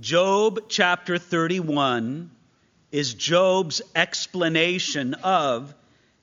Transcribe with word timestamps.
Job 0.00 0.64
chapter 0.68 1.18
31 1.18 2.28
is 2.90 3.14
Job's 3.14 3.80
explanation 3.94 5.14
of 5.22 5.72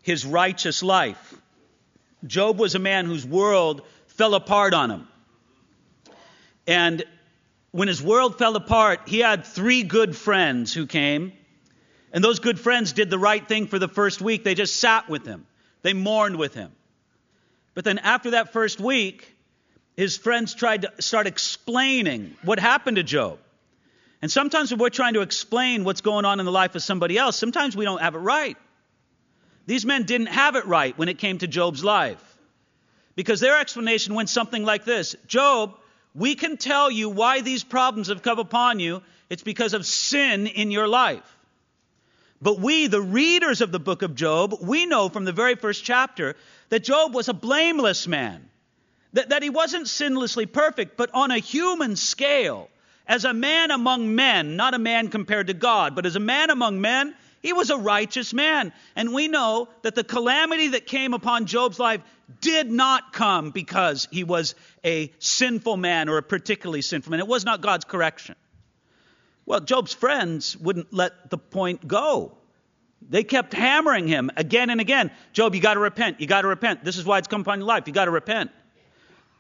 his 0.02 0.26
righteous 0.26 0.84
life. 0.84 1.34
Job 2.28 2.60
was 2.60 2.76
a 2.76 2.80
man 2.80 3.06
whose 3.06 3.26
world 3.26 3.84
fell 4.08 4.36
apart 4.36 4.74
on 4.74 4.92
him. 4.92 5.08
And 6.68 7.04
when 7.72 7.88
his 7.88 8.04
world 8.04 8.38
fell 8.38 8.58
apart, 8.58 9.08
he 9.08 9.20
had 9.20 9.46
three 9.46 9.84
good 9.84 10.18
friends 10.18 10.74
who 10.74 10.86
came. 10.86 11.32
And 12.12 12.22
those 12.22 12.40
good 12.40 12.60
friends 12.60 12.92
did 12.92 13.10
the 13.10 13.18
right 13.18 13.48
thing 13.48 13.68
for 13.68 13.80
the 13.80 13.88
first 13.88 14.20
week. 14.20 14.44
They 14.44 14.54
just 14.54 14.76
sat 14.76 15.08
with 15.08 15.26
him, 15.26 15.48
they 15.82 15.94
mourned 15.94 16.36
with 16.36 16.54
him. 16.54 16.74
But 17.74 17.86
then 17.86 18.00
after 18.00 18.32
that 18.32 18.52
first 18.52 18.82
week, 18.82 19.34
his 19.96 20.18
friends 20.18 20.54
tried 20.54 20.82
to 20.82 20.92
start 21.02 21.26
explaining 21.26 22.36
what 22.44 22.60
happened 22.60 22.98
to 22.98 23.04
Job. 23.04 23.40
And 24.22 24.32
sometimes 24.32 24.72
when 24.72 24.80
we're 24.80 24.90
trying 24.90 25.16
to 25.16 25.22
explain 25.22 25.84
what's 25.84 26.02
going 26.02 26.26
on 26.26 26.40
in 26.40 26.46
the 26.46 26.52
life 26.52 26.76
of 26.76 26.84
somebody 26.84 27.18
else, 27.18 27.38
sometimes 27.38 27.76
we 27.76 27.86
don't 27.86 28.02
have 28.02 28.16
it 28.16 28.20
right. 28.20 28.58
These 29.66 29.86
men 29.86 30.04
didn't 30.04 30.28
have 30.28 30.56
it 30.56 30.66
right 30.66 30.98
when 30.98 31.10
it 31.10 31.18
came 31.18 31.40
to 31.40 31.48
Job's 31.48 31.84
life. 31.84 32.22
Because 33.16 33.40
their 33.40 33.60
explanation 33.60 34.14
went 34.14 34.30
something 34.30 34.64
like 34.64 34.86
this 34.86 35.16
Job, 35.28 35.76
we 36.14 36.36
can 36.36 36.58
tell 36.58 36.92
you 36.92 37.10
why 37.10 37.42
these 37.42 37.64
problems 37.64 38.08
have 38.08 38.22
come 38.22 38.40
upon 38.40 38.80
you. 38.80 39.02
It's 39.30 39.44
because 39.44 39.74
of 39.74 39.86
sin 39.86 40.48
in 40.48 40.72
your 40.72 40.88
life. 40.88 41.24
But 42.42 42.60
we, 42.60 42.88
the 42.88 43.02
readers 43.02 43.62
of 43.62 43.72
the 43.72 43.80
book 43.80 44.02
of 44.02 44.16
Job, 44.16 44.56
we 44.62 44.86
know 44.86 45.10
from 45.10 45.26
the 45.26 45.32
very 45.32 45.56
first 45.56 45.84
chapter 45.84 46.36
that 46.70 46.84
Job 46.84 47.14
was 47.14 47.30
a 47.30 47.34
blameless 47.34 48.08
man. 48.08 48.50
That, 49.14 49.30
that 49.30 49.44
he 49.44 49.50
wasn't 49.50 49.88
sinlessly 49.88 50.52
perfect, 50.52 50.98
but 50.98 51.12
on 51.14 51.32
a 51.32 51.38
human 51.38 51.96
scale, 51.96 52.70
as 53.12 53.26
a 53.26 53.34
man 53.34 53.72
among 53.72 54.16
men, 54.16 54.56
not 54.56 54.74
a 54.74 54.80
man 54.80 55.10
compared 55.10 55.48
to 55.48 55.54
God, 55.54 55.96
but 55.96 56.06
as 56.06 56.16
a 56.16 56.22
man 56.22 56.50
among 56.50 56.80
men, 56.80 57.14
he 57.42 57.52
was 57.52 57.70
a 57.70 57.76
righteous 57.76 58.34
man. 58.34 58.72
And 58.96 59.14
we 59.14 59.28
know 59.28 59.68
that 59.82 59.96
the 59.96 60.04
calamity 60.06 60.70
that 60.70 60.86
came 60.86 61.14
upon 61.14 61.46
Job's 61.46 61.78
life 61.78 62.00
did 62.40 62.72
not 62.72 63.12
come 63.12 63.52
because 63.52 64.08
he 64.12 64.24
was 64.24 64.56
a 64.86 65.12
sinful 65.20 65.76
man 65.76 66.08
or 66.08 66.20
a 66.20 66.24
particularly 66.24 66.82
sinful 66.82 67.12
man. 67.12 67.20
It 67.20 67.28
was 67.28 67.44
not 67.44 67.60
God's 67.60 67.84
correction. 67.84 68.36
Well, 69.46 69.60
Job's 69.60 69.94
friends 69.94 70.56
wouldn't 70.56 70.94
let 70.94 71.30
the 71.30 71.38
point 71.38 71.86
go. 71.86 72.38
They 73.10 73.26
kept 73.26 73.54
hammering 73.54 74.08
him 74.08 74.32
again 74.38 74.70
and 74.70 74.80
again. 74.80 75.12
Job, 75.34 75.54
you 75.54 75.60
got 75.60 75.74
to 75.74 75.82
repent. 75.82 76.22
You 76.22 76.28
got 76.28 76.44
to 76.44 76.48
repent. 76.48 76.86
This 76.86 76.96
is 76.96 77.04
why 77.04 77.18
it's 77.18 77.28
come 77.28 77.42
upon 77.42 77.60
your 77.60 77.68
life. 77.68 77.88
You 77.88 77.94
got 77.94 78.06
to 78.06 78.12
repent. 78.12 78.52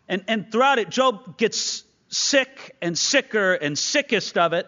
And, 0.09 0.25
and 0.27 0.51
throughout 0.51 0.77
it, 0.77 0.89
Job 0.89 1.37
gets 1.37 1.85
sick 2.11 2.75
and 2.81 2.97
sicker 2.97 3.53
and 3.53 3.77
sickest 3.77 4.37
of 4.37 4.53
it, 4.53 4.67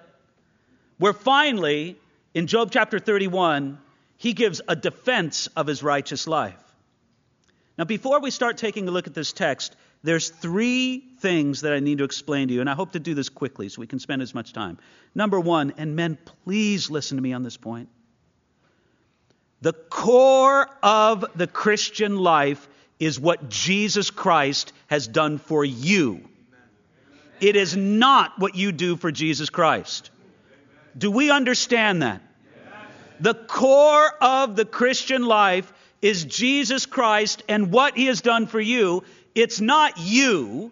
where 0.98 1.14
finally, 1.14 1.98
in 2.34 2.48
Job 2.48 2.72
chapter 2.72 2.98
31, 2.98 3.78
he 4.18 4.34
gives 4.34 4.62
a 4.68 4.76
defense 4.76 5.48
of 5.56 5.68
his 5.68 5.84
righteous 5.84 6.26
life. 6.26 6.58
Now, 7.78 7.84
before 7.84 8.22
we 8.22 8.32
start 8.32 8.58
taking 8.58 8.88
a 8.88 8.92
look 8.92 9.08
at 9.08 9.14
this 9.14 9.34
text, 9.34 9.76
there's 10.04 10.30
three 10.30 11.04
things 11.20 11.62
that 11.62 11.74
I 11.74 11.80
need 11.80 11.98
to 11.98 12.04
explain 12.04 12.48
to 12.48 12.54
you, 12.54 12.62
and 12.62 12.70
I 12.70 12.76
hope 12.76 12.94
to 12.94 13.00
do 13.00 13.14
this 13.14 13.30
quickly 13.30 13.70
so 13.70 13.82
we 13.82 13.88
can 13.88 14.00
spend 14.00 14.22
as 14.22 14.34
much 14.34 14.54
time. 14.54 14.78
Number 15.16 15.40
one, 15.40 15.74
and 15.78 15.96
men, 15.96 16.18
please 16.46 16.90
listen 16.90 17.18
to 17.18 17.24
me 17.24 17.34
on 17.34 17.44
this 17.44 17.58
point. 17.58 17.90
The 19.62 19.74
core 19.74 20.70
of 20.84 21.26
the 21.36 21.48
Christian 21.48 22.18
life 22.18 22.68
is 23.00 23.20
what 23.20 23.50
Jesus 23.50 24.10
Christ 24.10 24.74
has 24.88 25.08
done 25.08 25.38
for 25.38 25.66
you. 25.66 26.22
It 27.44 27.58
is 27.58 27.76
not 27.76 28.40
what 28.40 28.56
you 28.56 28.72
do 28.72 28.96
for 28.96 29.12
Jesus 29.12 29.50
Christ. 29.50 30.12
Do 30.98 31.12
we 31.12 31.30
understand 31.30 32.02
that? 32.02 32.22
The 33.20 33.34
core 33.34 34.10
of 34.22 34.56
the 34.56 34.64
Christian 34.64 35.26
life 35.26 35.74
is 36.02 36.24
Jesus 36.24 36.86
Christ 36.86 37.44
and 37.50 37.70
what 37.70 37.98
he 37.98 38.06
has 38.06 38.22
done 38.22 38.48
for 38.48 38.62
you. 38.62 39.04
It's 39.36 39.60
not 39.60 39.98
you 39.98 40.72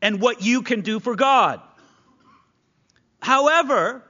and 0.00 0.20
what 0.20 0.42
you 0.42 0.62
can 0.62 0.82
do 0.82 1.00
for 1.00 1.16
God. 1.16 1.60
However, 3.20 4.04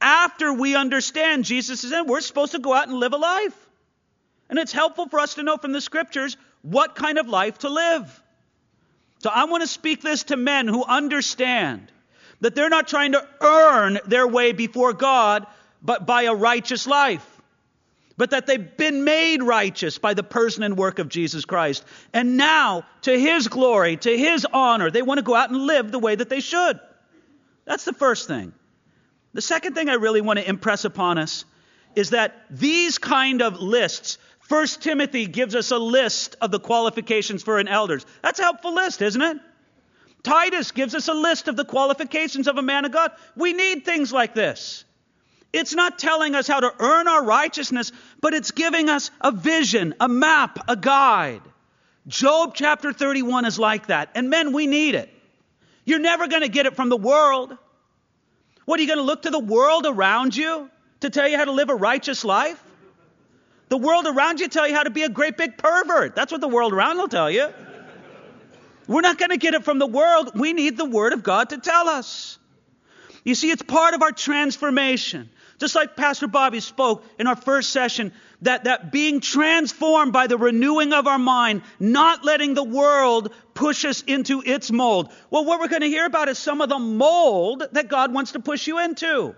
after 0.00 0.52
we 0.52 0.76
understand 0.76 1.44
Jesus 1.44 1.82
is 1.82 1.90
in, 1.90 2.06
we're 2.06 2.20
supposed 2.20 2.52
to 2.52 2.60
go 2.60 2.72
out 2.72 2.86
and 2.86 2.98
live 2.98 3.14
a 3.14 3.16
life. 3.16 3.68
And 4.48 4.60
it's 4.60 4.72
helpful 4.72 5.08
for 5.08 5.18
us 5.18 5.34
to 5.34 5.42
know 5.42 5.56
from 5.56 5.72
the 5.72 5.80
scriptures 5.80 6.36
what 6.62 6.94
kind 6.94 7.18
of 7.18 7.28
life 7.28 7.58
to 7.58 7.68
live. 7.68 8.21
So 9.22 9.30
I 9.30 9.44
want 9.44 9.62
to 9.62 9.68
speak 9.68 10.02
this 10.02 10.24
to 10.24 10.36
men 10.36 10.66
who 10.66 10.84
understand 10.84 11.92
that 12.40 12.56
they're 12.56 12.68
not 12.68 12.88
trying 12.88 13.12
to 13.12 13.24
earn 13.40 14.00
their 14.04 14.26
way 14.26 14.50
before 14.50 14.92
God, 14.92 15.46
but 15.80 16.06
by 16.06 16.22
a 16.22 16.34
righteous 16.34 16.88
life. 16.88 17.24
But 18.16 18.30
that 18.30 18.46
they've 18.46 18.76
been 18.76 19.04
made 19.04 19.40
righteous 19.40 19.98
by 19.98 20.14
the 20.14 20.24
person 20.24 20.64
and 20.64 20.76
work 20.76 20.98
of 20.98 21.08
Jesus 21.08 21.44
Christ. 21.44 21.84
And 22.12 22.36
now, 22.36 22.84
to 23.02 23.16
His 23.16 23.46
glory, 23.46 23.96
to 23.96 24.18
His 24.18 24.44
honor, 24.52 24.90
they 24.90 25.02
want 25.02 25.18
to 25.18 25.24
go 25.24 25.36
out 25.36 25.50
and 25.50 25.66
live 25.66 25.92
the 25.92 26.00
way 26.00 26.16
that 26.16 26.28
they 26.28 26.40
should. 26.40 26.80
That's 27.64 27.84
the 27.84 27.92
first 27.92 28.26
thing. 28.26 28.52
The 29.34 29.40
second 29.40 29.74
thing 29.74 29.88
I 29.88 29.94
really 29.94 30.20
want 30.20 30.40
to 30.40 30.48
impress 30.48 30.84
upon 30.84 31.18
us 31.18 31.44
is 31.94 32.10
that 32.10 32.44
these 32.50 32.98
kind 32.98 33.40
of 33.40 33.60
lists 33.60 34.18
First 34.42 34.82
Timothy 34.82 35.26
gives 35.26 35.54
us 35.54 35.70
a 35.70 35.78
list 35.78 36.36
of 36.40 36.50
the 36.50 36.60
qualifications 36.60 37.42
for 37.42 37.58
an 37.58 37.68
elder. 37.68 38.00
That's 38.22 38.38
a 38.38 38.42
helpful 38.42 38.74
list, 38.74 39.00
isn't 39.00 39.22
it? 39.22 39.38
Titus 40.22 40.70
gives 40.70 40.94
us 40.94 41.08
a 41.08 41.14
list 41.14 41.48
of 41.48 41.56
the 41.56 41.64
qualifications 41.64 42.46
of 42.48 42.56
a 42.56 42.62
man 42.62 42.84
of 42.84 42.92
God. 42.92 43.12
We 43.36 43.52
need 43.52 43.84
things 43.84 44.12
like 44.12 44.34
this. 44.34 44.84
It's 45.52 45.74
not 45.74 45.98
telling 45.98 46.34
us 46.34 46.46
how 46.46 46.60
to 46.60 46.72
earn 46.78 47.08
our 47.08 47.24
righteousness, 47.24 47.92
but 48.20 48.32
it's 48.32 48.52
giving 48.52 48.88
us 48.88 49.10
a 49.20 49.32
vision, 49.32 49.94
a 50.00 50.08
map, 50.08 50.58
a 50.68 50.76
guide. 50.76 51.42
Job 52.06 52.52
chapter 52.54 52.92
31 52.92 53.44
is 53.44 53.58
like 53.58 53.88
that. 53.88 54.10
And 54.14 54.30
men, 54.30 54.52
we 54.52 54.66
need 54.66 54.94
it. 54.94 55.10
You're 55.84 55.98
never 55.98 56.26
going 56.26 56.42
to 56.42 56.48
get 56.48 56.66
it 56.66 56.74
from 56.74 56.88
the 56.88 56.96
world. 56.96 57.56
What 58.64 58.78
are 58.78 58.82
you 58.82 58.88
going 58.88 58.98
to 58.98 59.04
look 59.04 59.22
to 59.22 59.30
the 59.30 59.38
world 59.38 59.86
around 59.86 60.36
you 60.36 60.70
to 61.00 61.10
tell 61.10 61.28
you 61.28 61.36
how 61.36 61.44
to 61.44 61.52
live 61.52 61.68
a 61.68 61.74
righteous 61.74 62.24
life? 62.24 62.62
The 63.72 63.78
world 63.78 64.06
around 64.06 64.38
you 64.38 64.48
tell 64.48 64.68
you 64.68 64.74
how 64.74 64.82
to 64.82 64.90
be 64.90 65.02
a 65.02 65.08
great 65.08 65.38
big 65.38 65.56
pervert. 65.56 66.14
That's 66.14 66.30
what 66.30 66.42
the 66.42 66.48
world 66.48 66.74
around 66.74 66.98
will 66.98 67.08
tell 67.08 67.30
you. 67.30 67.48
We're 68.86 69.00
not 69.00 69.16
going 69.16 69.30
to 69.30 69.38
get 69.38 69.54
it 69.54 69.64
from 69.64 69.78
the 69.78 69.86
world. 69.86 70.32
We 70.34 70.52
need 70.52 70.76
the 70.76 70.84
Word 70.84 71.14
of 71.14 71.22
God 71.22 71.48
to 71.48 71.56
tell 71.56 71.88
us. 71.88 72.38
You 73.24 73.34
see, 73.34 73.50
it's 73.50 73.62
part 73.62 73.94
of 73.94 74.02
our 74.02 74.12
transformation. 74.12 75.30
Just 75.58 75.74
like 75.74 75.96
Pastor 75.96 76.26
Bobby 76.26 76.60
spoke 76.60 77.02
in 77.18 77.26
our 77.26 77.34
first 77.34 77.70
session, 77.70 78.12
that, 78.42 78.64
that 78.64 78.92
being 78.92 79.20
transformed 79.20 80.12
by 80.12 80.26
the 80.26 80.36
renewing 80.36 80.92
of 80.92 81.06
our 81.06 81.18
mind, 81.18 81.62
not 81.80 82.26
letting 82.26 82.52
the 82.52 82.62
world 82.62 83.32
push 83.54 83.86
us 83.86 84.02
into 84.02 84.42
its 84.44 84.70
mold. 84.70 85.10
Well, 85.30 85.46
what 85.46 85.60
we're 85.60 85.68
going 85.68 85.80
to 85.80 85.88
hear 85.88 86.04
about 86.04 86.28
is 86.28 86.38
some 86.38 86.60
of 86.60 86.68
the 86.68 86.78
mold 86.78 87.62
that 87.72 87.88
God 87.88 88.12
wants 88.12 88.32
to 88.32 88.40
push 88.40 88.66
you 88.66 88.80
into. 88.80 89.34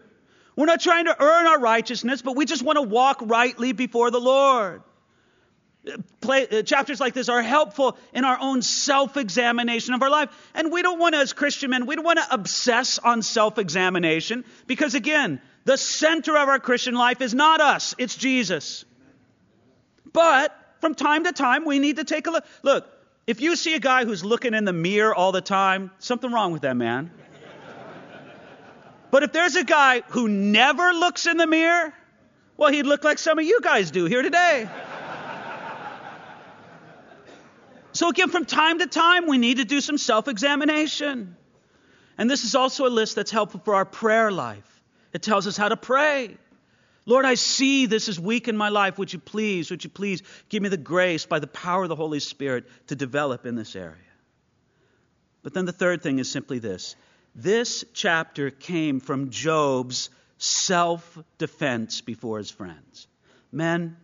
We're 0.56 0.66
not 0.66 0.80
trying 0.80 1.06
to 1.06 1.22
earn 1.22 1.46
our 1.46 1.58
righteousness, 1.58 2.22
but 2.22 2.36
we 2.36 2.44
just 2.44 2.62
want 2.62 2.76
to 2.76 2.82
walk 2.82 3.18
rightly 3.22 3.72
before 3.72 4.10
the 4.10 4.20
Lord. 4.20 4.82
Play, 6.20 6.46
uh, 6.48 6.62
chapters 6.62 6.98
like 6.98 7.12
this 7.12 7.28
are 7.28 7.42
helpful 7.42 7.98
in 8.14 8.24
our 8.24 8.38
own 8.40 8.62
self 8.62 9.16
examination 9.16 9.92
of 9.92 10.02
our 10.02 10.08
life. 10.08 10.30
And 10.54 10.72
we 10.72 10.80
don't 10.80 10.98
want 10.98 11.14
to, 11.14 11.20
as 11.20 11.34
Christian 11.34 11.70
men, 11.70 11.84
we 11.84 11.94
don't 11.94 12.04
want 12.04 12.18
to 12.20 12.26
obsess 12.32 12.98
on 12.98 13.20
self 13.20 13.58
examination 13.58 14.44
because, 14.66 14.94
again, 14.94 15.42
the 15.64 15.76
center 15.76 16.36
of 16.38 16.48
our 16.48 16.58
Christian 16.58 16.94
life 16.94 17.20
is 17.20 17.34
not 17.34 17.60
us, 17.60 17.94
it's 17.98 18.16
Jesus. 18.16 18.84
But 20.12 20.56
from 20.80 20.94
time 20.94 21.24
to 21.24 21.32
time, 21.32 21.64
we 21.64 21.78
need 21.78 21.96
to 21.96 22.04
take 22.04 22.26
a 22.26 22.30
look. 22.30 22.44
Look, 22.62 22.88
if 23.26 23.40
you 23.40 23.56
see 23.56 23.74
a 23.74 23.80
guy 23.80 24.04
who's 24.04 24.24
looking 24.24 24.54
in 24.54 24.64
the 24.64 24.72
mirror 24.72 25.14
all 25.14 25.32
the 25.32 25.40
time, 25.40 25.90
something 25.98 26.30
wrong 26.30 26.52
with 26.52 26.62
that 26.62 26.76
man. 26.76 27.10
But 29.14 29.22
if 29.22 29.30
there's 29.30 29.54
a 29.54 29.62
guy 29.62 30.02
who 30.08 30.26
never 30.26 30.92
looks 30.92 31.26
in 31.26 31.36
the 31.36 31.46
mirror, 31.46 31.94
well, 32.56 32.72
he'd 32.72 32.84
look 32.84 33.04
like 33.04 33.20
some 33.20 33.38
of 33.38 33.44
you 33.44 33.60
guys 33.62 33.92
do 33.92 34.06
here 34.06 34.22
today. 34.22 34.68
so, 37.92 38.08
again, 38.08 38.28
from 38.30 38.44
time 38.44 38.80
to 38.80 38.88
time, 38.88 39.28
we 39.28 39.38
need 39.38 39.58
to 39.58 39.64
do 39.64 39.80
some 39.80 39.98
self 39.98 40.26
examination. 40.26 41.36
And 42.18 42.28
this 42.28 42.42
is 42.42 42.56
also 42.56 42.86
a 42.86 42.90
list 42.90 43.14
that's 43.14 43.30
helpful 43.30 43.60
for 43.64 43.76
our 43.76 43.84
prayer 43.84 44.32
life. 44.32 44.82
It 45.12 45.22
tells 45.22 45.46
us 45.46 45.56
how 45.56 45.68
to 45.68 45.76
pray. 45.76 46.36
Lord, 47.06 47.24
I 47.24 47.34
see 47.34 47.86
this 47.86 48.08
is 48.08 48.18
weak 48.18 48.48
in 48.48 48.56
my 48.56 48.70
life. 48.70 48.98
Would 48.98 49.12
you 49.12 49.20
please, 49.20 49.70
would 49.70 49.84
you 49.84 49.90
please 49.90 50.24
give 50.48 50.60
me 50.60 50.70
the 50.70 50.76
grace 50.76 51.24
by 51.24 51.38
the 51.38 51.46
power 51.46 51.84
of 51.84 51.88
the 51.88 51.94
Holy 51.94 52.18
Spirit 52.18 52.64
to 52.88 52.96
develop 52.96 53.46
in 53.46 53.54
this 53.54 53.76
area? 53.76 53.94
But 55.44 55.54
then 55.54 55.66
the 55.66 55.72
third 55.72 56.02
thing 56.02 56.18
is 56.18 56.28
simply 56.28 56.58
this 56.58 56.96
this 57.34 57.84
chapter 57.92 58.50
came 58.50 59.00
from 59.00 59.30
Job's 59.30 60.10
self 60.38 61.18
defense 61.38 62.00
before 62.00 62.38
his 62.38 62.50
friends. 62.50 63.06
Men, 63.50 63.96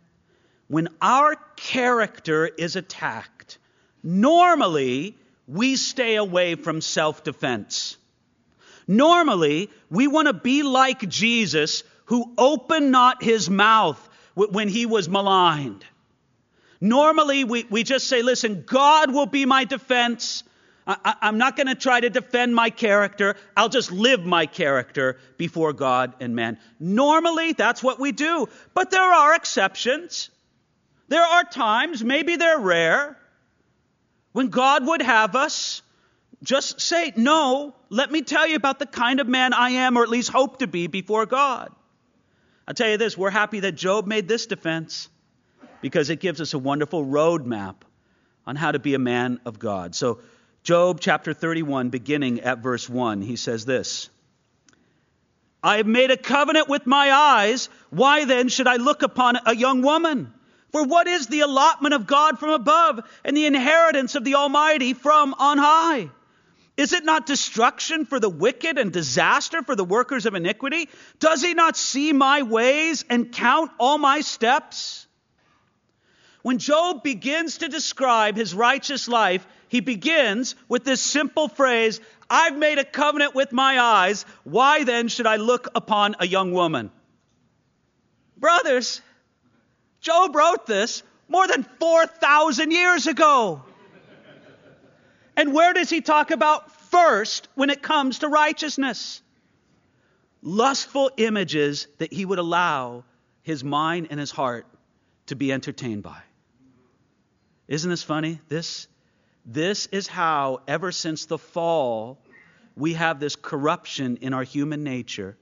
when 0.69 0.88
our 1.00 1.37
character 1.56 2.47
is 2.47 2.77
attacked, 2.77 3.59
normally 4.03 5.17
we 5.47 5.77
stay 5.77 6.17
away 6.17 6.55
from 6.55 6.81
self 6.81 7.25
defense. 7.25 7.97
Normally, 8.87 9.71
we 9.88 10.09
want 10.09 10.27
to 10.27 10.35
be 10.35 10.62
like 10.65 11.09
Jesus 11.09 11.85
who 12.06 12.32
opened 12.37 12.91
not 12.91 13.23
his 13.23 13.49
mouth 13.49 14.09
when 14.35 14.69
he 14.69 14.87
was 14.87 15.09
maligned. 15.09 15.85
Normally, 16.81 17.44
we, 17.44 17.67
we 17.71 17.85
just 17.85 18.09
say, 18.09 18.23
listen, 18.23 18.65
God 18.67 19.12
will 19.12 19.27
be 19.27 19.47
my 19.47 19.65
defense. 19.65 20.43
I, 21.04 21.28
am 21.28 21.38
not 21.38 21.56
going 21.56 21.66
to 21.69 21.75
try 21.75 22.00
to 22.00 22.10
defend 22.10 22.54
my 22.54 22.70
character. 22.70 23.37
I'll 23.56 23.69
just 23.69 23.92
live 23.92 24.25
my 24.25 24.46
character 24.46 25.19
before 25.37 25.72
God 25.72 26.14
and 26.20 26.34
man. 26.34 26.58
Normally, 26.78 27.52
that's 27.52 27.82
what 27.82 28.00
we 28.00 28.12
do. 28.12 28.48
But 28.75 28.90
there 28.90 29.00
are 29.02 29.34
exceptions. 29.34 30.31
There 31.08 31.22
are 31.22 31.44
times, 31.44 32.02
maybe 32.02 32.37
they're 32.37 32.58
rare, 32.58 33.16
when 34.32 34.48
God 34.48 34.87
would 34.87 35.02
have 35.02 35.37
us 35.37 35.82
just 36.42 36.81
say, 36.81 37.12
No, 37.16 37.75
let 37.88 38.10
me 38.10 38.22
tell 38.22 38.46
you 38.46 38.56
about 38.56 38.78
the 38.78 38.86
kind 38.86 39.20
of 39.20 39.28
man 39.28 39.52
I 39.52 39.70
am, 39.70 39.96
or 39.96 40.02
at 40.02 40.08
least 40.08 40.31
hope 40.31 40.60
to 40.60 40.66
be 40.66 40.86
before 40.86 41.26
God. 41.26 41.72
I'll 42.66 42.75
tell 42.75 42.88
you 42.88 42.96
this 42.96 43.19
we're 43.19 43.31
happy 43.31 43.60
that 43.60 43.72
Job 43.72 44.06
made 44.06 44.28
this 44.28 44.46
defense 44.46 45.08
because 45.82 46.10
it 46.10 46.20
gives 46.20 46.40
us 46.40 46.54
a 46.54 46.58
wonderful 46.58 47.04
roadmap 47.04 47.76
on 48.46 48.56
how 48.56 48.72
to 48.72 48.78
be 48.78 48.94
a 48.94 48.98
man 48.98 49.40
of 49.44 49.58
God. 49.58 49.94
So, 49.94 50.20
Job 50.62 51.00
chapter 51.00 51.32
31, 51.32 51.88
beginning 51.88 52.40
at 52.40 52.58
verse 52.58 52.88
1, 52.88 53.22
he 53.22 53.36
says 53.36 53.64
this 53.64 54.10
I 55.62 55.78
have 55.78 55.86
made 55.86 56.10
a 56.10 56.16
covenant 56.16 56.68
with 56.68 56.86
my 56.86 57.10
eyes. 57.10 57.68
Why 57.90 58.24
then 58.24 58.48
should 58.48 58.66
I 58.66 58.76
look 58.76 59.02
upon 59.02 59.38
a 59.46 59.54
young 59.54 59.82
woman? 59.82 60.32
For 60.72 60.84
what 60.84 61.08
is 61.08 61.26
the 61.26 61.40
allotment 61.40 61.94
of 61.94 62.06
God 62.06 62.38
from 62.38 62.50
above 62.50 63.00
and 63.24 63.36
the 63.36 63.46
inheritance 63.46 64.14
of 64.14 64.24
the 64.24 64.36
Almighty 64.36 64.94
from 64.94 65.34
on 65.34 65.58
high? 65.58 66.10
Is 66.76 66.92
it 66.92 67.04
not 67.04 67.26
destruction 67.26 68.06
for 68.06 68.20
the 68.20 68.28
wicked 68.30 68.78
and 68.78 68.92
disaster 68.92 69.62
for 69.62 69.74
the 69.74 69.84
workers 69.84 70.26
of 70.26 70.34
iniquity? 70.34 70.88
Does 71.18 71.42
he 71.42 71.54
not 71.54 71.76
see 71.76 72.12
my 72.12 72.42
ways 72.42 73.04
and 73.10 73.32
count 73.32 73.70
all 73.78 73.98
my 73.98 74.20
steps? 74.20 75.06
When 76.42 76.58
Job 76.58 77.02
begins 77.02 77.58
to 77.58 77.68
describe 77.68 78.36
his 78.36 78.54
righteous 78.54 79.08
life, 79.08 79.46
he 79.70 79.81
begins 79.81 80.56
with 80.69 80.82
this 80.84 81.00
simple 81.00 81.49
phrase 81.49 82.00
I've 82.28 82.56
made 82.56 82.78
a 82.78 82.84
covenant 82.84 83.37
with 83.37 83.52
my 83.52 83.81
eyes. 83.81 84.26
Why 84.43 84.82
then 84.82 85.06
should 85.08 85.26
I 85.26 85.37
look 85.37 85.69
upon 85.75 86.17
a 86.19 86.26
young 86.26 86.52
woman? 86.52 86.90
Brothers, 88.37 89.00
Job 90.00 90.34
wrote 90.34 90.67
this 90.67 91.05
more 91.28 91.46
than 91.46 91.62
4,000 91.78 92.72
years 92.72 93.06
ago. 93.06 93.62
And 95.37 95.55
where 95.55 95.72
does 95.72 95.88
he 95.88 96.00
talk 96.00 96.32
about 96.32 96.72
first 96.90 97.49
when 97.55 97.70
it 97.70 97.81
comes 97.81 98.20
to 98.20 98.28
righteousness? 98.28 99.22
Lustful 100.43 101.12
images 101.17 101.87
that 101.99 102.12
he 102.12 102.25
would 102.25 102.40
allow 102.40 103.05
his 103.43 103.62
mind 103.62 104.08
and 104.11 104.19
his 104.19 104.32
heart 104.32 104.67
to 105.26 105.37
be 105.37 105.52
entertained 105.52 106.02
by. 106.02 106.20
Isn't 107.69 107.90
this 107.90 108.02
funny? 108.02 108.40
This, 108.49 108.88
this 109.44 109.87
is 109.87 110.06
how, 110.06 110.60
ever 110.69 110.92
since 110.92 111.26
the 111.26 111.38
fall, 111.38 112.19
we 112.76 112.94
have 112.94 113.20
this 113.20 113.37
corruption 113.37 114.19
in 114.20 114.32
our 114.32 114.42
human 114.42 114.84
nature 114.84 115.37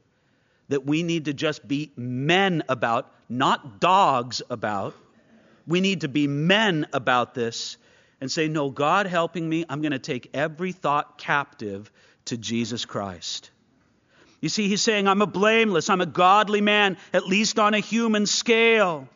that 0.68 0.84
we 0.84 1.02
need 1.02 1.26
to 1.26 1.32
just 1.34 1.66
be 1.66 1.90
men 1.96 2.62
about, 2.68 3.10
not 3.28 3.80
dogs 3.80 4.42
about. 4.50 4.94
We 5.66 5.80
need 5.80 6.02
to 6.02 6.08
be 6.08 6.26
men 6.26 6.86
about 6.92 7.34
this 7.34 7.76
and 8.20 8.30
say, 8.30 8.48
No, 8.48 8.70
God 8.70 9.06
helping 9.06 9.48
me, 9.48 9.64
I'm 9.68 9.80
going 9.80 9.92
to 9.92 9.98
take 9.98 10.30
every 10.34 10.72
thought 10.72 11.18
captive 11.18 11.90
to 12.26 12.36
Jesus 12.36 12.84
Christ. 12.84 13.50
You 14.40 14.48
see, 14.48 14.68
he's 14.68 14.82
saying, 14.82 15.08
I'm 15.08 15.22
a 15.22 15.26
blameless, 15.26 15.90
I'm 15.90 16.00
a 16.00 16.06
godly 16.06 16.60
man, 16.60 16.96
at 17.12 17.26
least 17.26 17.58
on 17.58 17.74
a 17.74 17.80
human 17.80 18.26
scale. 18.26 19.08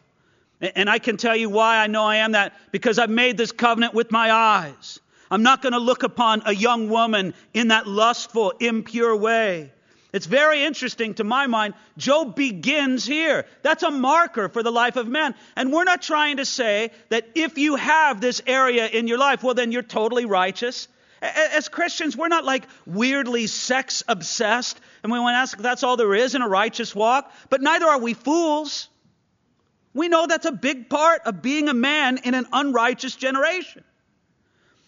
And 0.63 0.89
I 0.89 1.01
can 1.01 1.17
tell 1.17 1.35
you 1.35 1.51
why 1.51 1.79
I 1.79 1.89
know 1.89 2.05
I 2.05 2.17
am 2.17 2.33
that, 2.33 2.55
because 2.71 2.99
I've 2.99 3.11
made 3.11 3.37
this 3.37 3.51
covenant 3.53 3.95
with 3.95 4.13
my 4.13 4.31
eyes. 4.31 5.01
I'm 5.31 5.43
not 5.43 5.61
going 5.61 5.73
to 5.73 5.81
look 5.81 6.05
upon 6.05 6.43
a 6.47 6.55
young 6.55 6.89
woman 6.89 7.35
in 7.53 7.69
that 7.69 7.87
lustful, 7.89 8.51
impure 8.61 9.17
way. 9.17 9.73
It's 10.13 10.27
very 10.27 10.63
interesting 10.63 11.15
to 11.15 11.25
my 11.25 11.47
mind. 11.47 11.75
Job 11.97 12.37
begins 12.37 13.07
here. 13.07 13.47
That's 13.63 13.83
a 13.83 13.91
marker 13.91 14.51
for 14.51 14.63
the 14.63 14.71
life 14.71 14.97
of 14.97 15.09
man. 15.09 15.35
And 15.57 15.73
we're 15.73 15.85
not 15.85 16.03
trying 16.03 16.37
to 16.37 16.45
say 16.45 16.91
that 17.09 17.31
if 17.35 17.57
you 17.57 17.77
have 17.77 18.21
this 18.21 18.43
area 18.47 18.87
in 18.87 19.09
your 19.09 19.19
life, 19.19 19.43
well, 19.43 19.55
then 19.55 19.73
you're 19.73 19.83
totally 19.83 20.27
righteous. 20.27 20.87
As 21.23 21.69
Christians, 21.69 22.17
we're 22.17 22.29
not 22.29 22.45
like 22.45 22.67
weirdly 22.85 23.47
sex 23.47 24.03
obsessed 24.07 24.79
and 25.03 25.11
we 25.11 25.19
want 25.19 25.35
to 25.35 25.39
ask 25.39 25.57
if 25.57 25.63
that's 25.63 25.83
all 25.83 25.97
there 25.97 26.15
is 26.15 26.35
in 26.35 26.43
a 26.43 26.49
righteous 26.49 26.95
walk, 26.95 27.33
but 27.49 27.63
neither 27.63 27.87
are 27.87 27.99
we 27.99 28.13
fools. 28.13 28.89
We 29.95 30.09
know 30.09 30.27
that's 30.27 30.47
a 30.47 30.53
big 30.53 30.89
part 30.89 31.23
of 31.27 31.43
being 31.43 31.69
a 31.69 31.75
man 31.75 32.19
in 32.19 32.35
an 32.35 32.47
unrighteous 32.53 33.17
generation. 33.17 33.85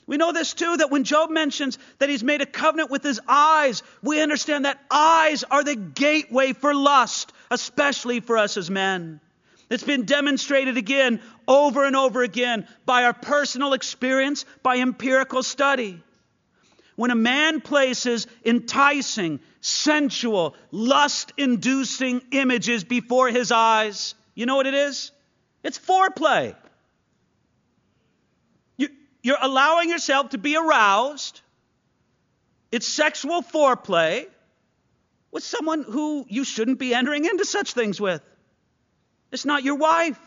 We 0.06 0.17
know 0.19 0.33
this 0.33 0.53
too 0.53 0.77
that 0.77 0.91
when 0.91 1.05
Job 1.05 1.31
mentions 1.31 1.79
that 1.99 2.09
he's 2.09 2.23
made 2.23 2.43
a 2.43 2.47
covenant 2.47 2.91
with 2.91 3.03
his 3.03 3.21
eyes, 3.27 3.83
we 4.03 4.21
understand 4.21 4.65
that 4.65 4.81
eyes 4.91 5.45
are 5.45 5.65
the 5.65 5.77
gateway 5.77 6.53
for 6.53 6.75
lust, 6.75 7.33
especially 7.51 8.21
for 8.21 8.37
us 8.37 8.56
as 8.56 8.71
men. 8.71 9.21
It's 9.71 9.83
been 9.83 10.05
demonstrated 10.05 10.77
again 10.77 11.21
over 11.49 11.85
and 11.85 11.97
over 11.97 12.23
again 12.23 12.67
by 12.85 13.05
our 13.05 13.15
personal 13.15 13.73
experience, 13.73 14.45
by 14.62 14.79
empirical 14.79 15.43
study. 15.43 16.03
When 16.97 17.11
a 17.11 17.17
man 17.17 17.61
places 17.61 18.27
enticing, 18.45 19.41
sensual, 19.61 20.55
lust 20.71 21.33
inducing 21.39 22.23
images 22.31 22.85
before 22.85 23.29
his 23.29 23.50
eyes, 23.50 24.15
you 24.35 24.47
know 24.47 24.57
what 24.57 24.67
it 24.67 24.75
is? 24.75 25.12
It's 25.62 25.79
foreplay. 25.79 26.55
You're 29.25 29.38
allowing 29.41 29.88
yourself 29.88 30.29
to 30.31 30.38
be 30.38 30.55
aroused. 30.55 31.41
It's 32.71 32.87
sexual 32.87 33.41
foreplay 33.41 34.26
with 35.33 35.43
someone 35.43 35.83
who 35.83 36.26
you 36.29 36.45
shouldn't 36.45 36.79
be 36.79 36.93
entering 36.93 37.25
into 37.25 37.47
such 37.47 37.73
things 37.73 37.99
with. 37.99 38.21
It's 39.33 39.47
not 39.47 39.64
your 39.64 39.76
wife. 39.76 40.21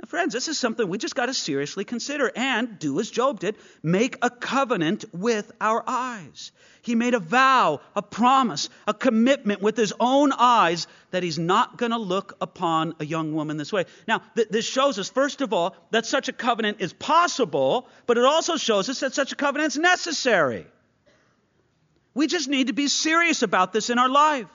Now, 0.00 0.06
friends, 0.06 0.32
this 0.32 0.46
is 0.46 0.56
something 0.56 0.88
we 0.88 0.96
just 0.96 1.16
got 1.16 1.26
to 1.26 1.34
seriously 1.34 1.84
consider 1.84 2.30
and 2.36 2.78
do 2.78 3.00
as 3.00 3.10
Job 3.10 3.40
did 3.40 3.56
make 3.82 4.16
a 4.22 4.30
covenant 4.30 5.04
with 5.12 5.50
our 5.60 5.82
eyes. 5.86 6.52
He 6.82 6.94
made 6.94 7.14
a 7.14 7.18
vow, 7.18 7.80
a 7.96 8.02
promise, 8.02 8.68
a 8.86 8.94
commitment 8.94 9.60
with 9.60 9.76
his 9.76 9.92
own 9.98 10.32
eyes 10.32 10.86
that 11.10 11.24
he's 11.24 11.38
not 11.38 11.78
going 11.78 11.90
to 11.90 11.98
look 11.98 12.36
upon 12.40 12.94
a 13.00 13.04
young 13.04 13.34
woman 13.34 13.56
this 13.56 13.72
way. 13.72 13.86
Now, 14.06 14.22
th- 14.36 14.48
this 14.48 14.66
shows 14.66 15.00
us, 15.00 15.10
first 15.10 15.40
of 15.40 15.52
all, 15.52 15.74
that 15.90 16.06
such 16.06 16.28
a 16.28 16.32
covenant 16.32 16.80
is 16.80 16.92
possible, 16.92 17.88
but 18.06 18.18
it 18.18 18.24
also 18.24 18.56
shows 18.56 18.88
us 18.88 19.00
that 19.00 19.14
such 19.14 19.32
a 19.32 19.36
covenant 19.36 19.72
is 19.72 19.78
necessary. 19.78 20.66
We 22.14 22.28
just 22.28 22.48
need 22.48 22.68
to 22.68 22.72
be 22.72 22.86
serious 22.86 23.42
about 23.42 23.72
this 23.72 23.90
in 23.90 23.98
our 23.98 24.08
life. 24.08 24.46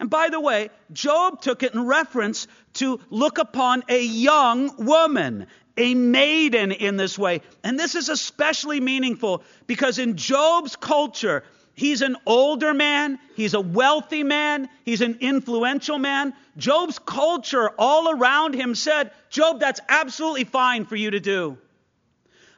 And 0.00 0.10
by 0.10 0.30
the 0.30 0.40
way, 0.40 0.70
Job 0.92 1.42
took 1.42 1.62
it 1.62 1.74
in 1.74 1.86
reference 1.86 2.48
to 2.74 3.00
look 3.10 3.38
upon 3.38 3.84
a 3.88 4.02
young 4.02 4.84
woman, 4.84 5.46
a 5.76 5.94
maiden 5.94 6.72
in 6.72 6.96
this 6.96 7.18
way. 7.18 7.42
And 7.62 7.78
this 7.78 7.94
is 7.94 8.08
especially 8.08 8.80
meaningful 8.80 9.44
because 9.66 9.98
in 9.98 10.16
Job's 10.16 10.74
culture, 10.74 11.44
He's 11.74 12.02
an 12.02 12.16
older 12.26 12.74
man. 12.74 13.18
He's 13.36 13.54
a 13.54 13.60
wealthy 13.60 14.22
man. 14.22 14.68
He's 14.84 15.00
an 15.00 15.16
influential 15.20 15.98
man. 15.98 16.34
Job's 16.58 16.98
culture 16.98 17.70
all 17.78 18.10
around 18.10 18.52
him 18.52 18.74
said, 18.74 19.12
Job, 19.30 19.60
that's 19.60 19.80
absolutely 19.88 20.44
fine 20.44 20.84
for 20.84 20.96
you 20.96 21.12
to 21.12 21.20
do. 21.20 21.56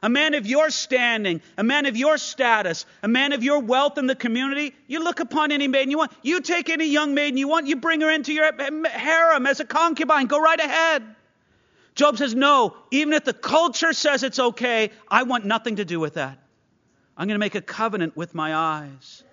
A 0.03 0.09
man 0.09 0.33
of 0.33 0.45
your 0.45 0.69
standing, 0.69 1.41
a 1.57 1.63
man 1.63 1.85
of 1.85 1.95
your 1.95 2.17
status, 2.17 2.85
a 3.01 3.07
man 3.07 3.31
of 3.31 3.41
your 3.41 3.59
wealth 3.59 3.97
in 3.97 4.05
the 4.05 4.15
community, 4.15 4.75
you 4.85 5.01
look 5.01 5.21
upon 5.21 5.53
any 5.53 5.69
maiden 5.69 5.91
you 5.91 5.97
want. 5.97 6.11
You 6.21 6.41
take 6.41 6.69
any 6.69 6.87
young 6.87 7.13
maiden 7.13 7.37
you 7.37 7.47
want, 7.47 7.67
you 7.67 7.77
bring 7.77 8.01
her 8.01 8.11
into 8.11 8.33
your 8.33 8.51
harem 8.85 9.47
as 9.47 9.61
a 9.61 9.65
concubine. 9.65 10.27
Go 10.27 10.41
right 10.41 10.59
ahead. 10.59 11.03
Job 11.95 12.17
says, 12.17 12.35
No, 12.35 12.75
even 12.91 13.13
if 13.13 13.23
the 13.23 13.33
culture 13.33 13.93
says 13.93 14.23
it's 14.23 14.39
okay, 14.39 14.91
I 15.07 15.23
want 15.23 15.45
nothing 15.45 15.77
to 15.77 15.85
do 15.85 16.01
with 16.01 16.15
that. 16.15 16.37
I'm 17.15 17.27
going 17.27 17.35
to 17.35 17.39
make 17.39 17.55
a 17.55 17.61
covenant 17.61 18.17
with 18.17 18.35
my 18.35 18.53
eyes. 18.53 19.23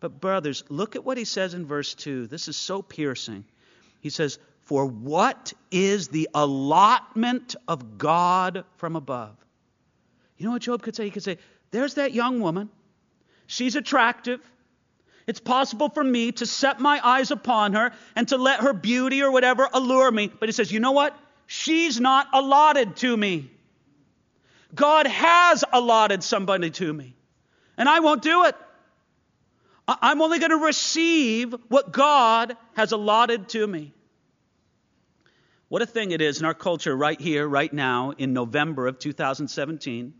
But, 0.00 0.18
brothers, 0.18 0.64
look 0.70 0.96
at 0.96 1.04
what 1.04 1.18
he 1.18 1.26
says 1.26 1.52
in 1.52 1.66
verse 1.66 1.94
2. 1.94 2.26
This 2.26 2.48
is 2.48 2.56
so 2.56 2.80
piercing. 2.80 3.44
He 4.00 4.08
says, 4.08 4.38
For 4.62 4.86
what 4.86 5.52
is 5.70 6.08
the 6.08 6.30
allotment 6.32 7.54
of 7.68 7.98
God 7.98 8.64
from 8.78 8.96
above? 8.96 9.36
You 10.40 10.46
know 10.46 10.52
what 10.52 10.62
Job 10.62 10.80
could 10.80 10.96
say? 10.96 11.04
He 11.04 11.10
could 11.10 11.22
say, 11.22 11.36
There's 11.70 11.94
that 11.94 12.14
young 12.14 12.40
woman. 12.40 12.70
She's 13.46 13.76
attractive. 13.76 14.40
It's 15.26 15.38
possible 15.38 15.90
for 15.90 16.02
me 16.02 16.32
to 16.32 16.46
set 16.46 16.80
my 16.80 16.98
eyes 17.06 17.30
upon 17.30 17.74
her 17.74 17.92
and 18.16 18.26
to 18.28 18.38
let 18.38 18.60
her 18.60 18.72
beauty 18.72 19.22
or 19.22 19.30
whatever 19.30 19.68
allure 19.70 20.10
me. 20.10 20.28
But 20.28 20.48
he 20.48 20.52
says, 20.52 20.72
You 20.72 20.80
know 20.80 20.92
what? 20.92 21.14
She's 21.46 22.00
not 22.00 22.28
allotted 22.32 22.96
to 22.96 23.14
me. 23.14 23.50
God 24.74 25.06
has 25.06 25.62
allotted 25.70 26.24
somebody 26.24 26.70
to 26.70 26.90
me, 26.90 27.14
and 27.76 27.86
I 27.86 28.00
won't 28.00 28.22
do 28.22 28.44
it. 28.44 28.56
I'm 29.86 30.22
only 30.22 30.38
going 30.38 30.52
to 30.52 30.64
receive 30.64 31.54
what 31.68 31.92
God 31.92 32.56
has 32.76 32.92
allotted 32.92 33.50
to 33.50 33.66
me. 33.66 33.92
What 35.68 35.82
a 35.82 35.86
thing 35.86 36.12
it 36.12 36.22
is 36.22 36.40
in 36.40 36.46
our 36.46 36.54
culture 36.54 36.96
right 36.96 37.20
here, 37.20 37.46
right 37.46 37.72
now, 37.72 38.12
in 38.16 38.32
November 38.32 38.86
of 38.86 38.98
2017, 38.98 40.14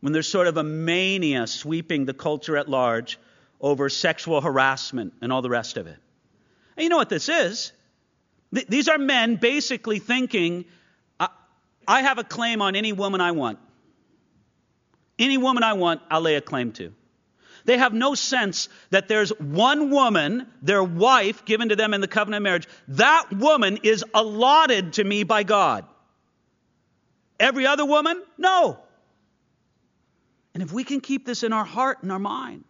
when 0.00 0.12
there's 0.12 0.28
sort 0.28 0.46
of 0.46 0.56
a 0.56 0.62
mania 0.62 1.46
sweeping 1.46 2.04
the 2.04 2.14
culture 2.14 2.56
at 2.56 2.68
large 2.68 3.18
over 3.60 3.88
sexual 3.88 4.40
harassment 4.40 5.14
and 5.20 5.32
all 5.32 5.42
the 5.42 5.50
rest 5.50 5.76
of 5.76 5.86
it. 5.86 5.98
And 6.76 6.84
you 6.84 6.88
know 6.88 6.96
what 6.96 7.08
this 7.08 7.28
is? 7.28 7.72
Th- 8.54 8.66
these 8.66 8.88
are 8.88 8.98
men 8.98 9.36
basically 9.36 9.98
thinking, 9.98 10.66
I-, 11.18 11.28
I 11.86 12.02
have 12.02 12.18
a 12.18 12.24
claim 12.24 12.60
on 12.62 12.76
any 12.76 12.92
woman 12.92 13.20
I 13.20 13.32
want. 13.32 13.58
Any 15.18 15.38
woman 15.38 15.62
I 15.62 15.72
want, 15.72 16.02
I'll 16.10 16.20
lay 16.20 16.34
a 16.34 16.42
claim 16.42 16.72
to. 16.72 16.92
They 17.64 17.78
have 17.78 17.92
no 17.92 18.14
sense 18.14 18.68
that 18.90 19.08
there's 19.08 19.30
one 19.40 19.90
woman, 19.90 20.46
their 20.62 20.84
wife, 20.84 21.44
given 21.44 21.70
to 21.70 21.76
them 21.76 21.94
in 21.94 22.00
the 22.00 22.08
covenant 22.08 22.42
of 22.42 22.44
marriage. 22.44 22.68
That 22.88 23.32
woman 23.32 23.78
is 23.82 24.04
allotted 24.14 24.94
to 24.94 25.04
me 25.04 25.24
by 25.24 25.42
God. 25.42 25.84
Every 27.40 27.66
other 27.66 27.84
woman? 27.84 28.22
No. 28.38 28.78
And 30.56 30.62
if 30.62 30.72
we 30.72 30.84
can 30.84 31.02
keep 31.02 31.26
this 31.26 31.42
in 31.42 31.52
our 31.52 31.66
heart 31.66 31.98
and 32.02 32.10
our 32.10 32.18
mind, 32.18 32.64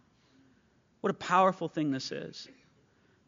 what 0.99 1.09
a 1.09 1.13
powerful 1.13 1.69
thing 1.69 1.89
this 1.89 2.11
is. 2.11 2.45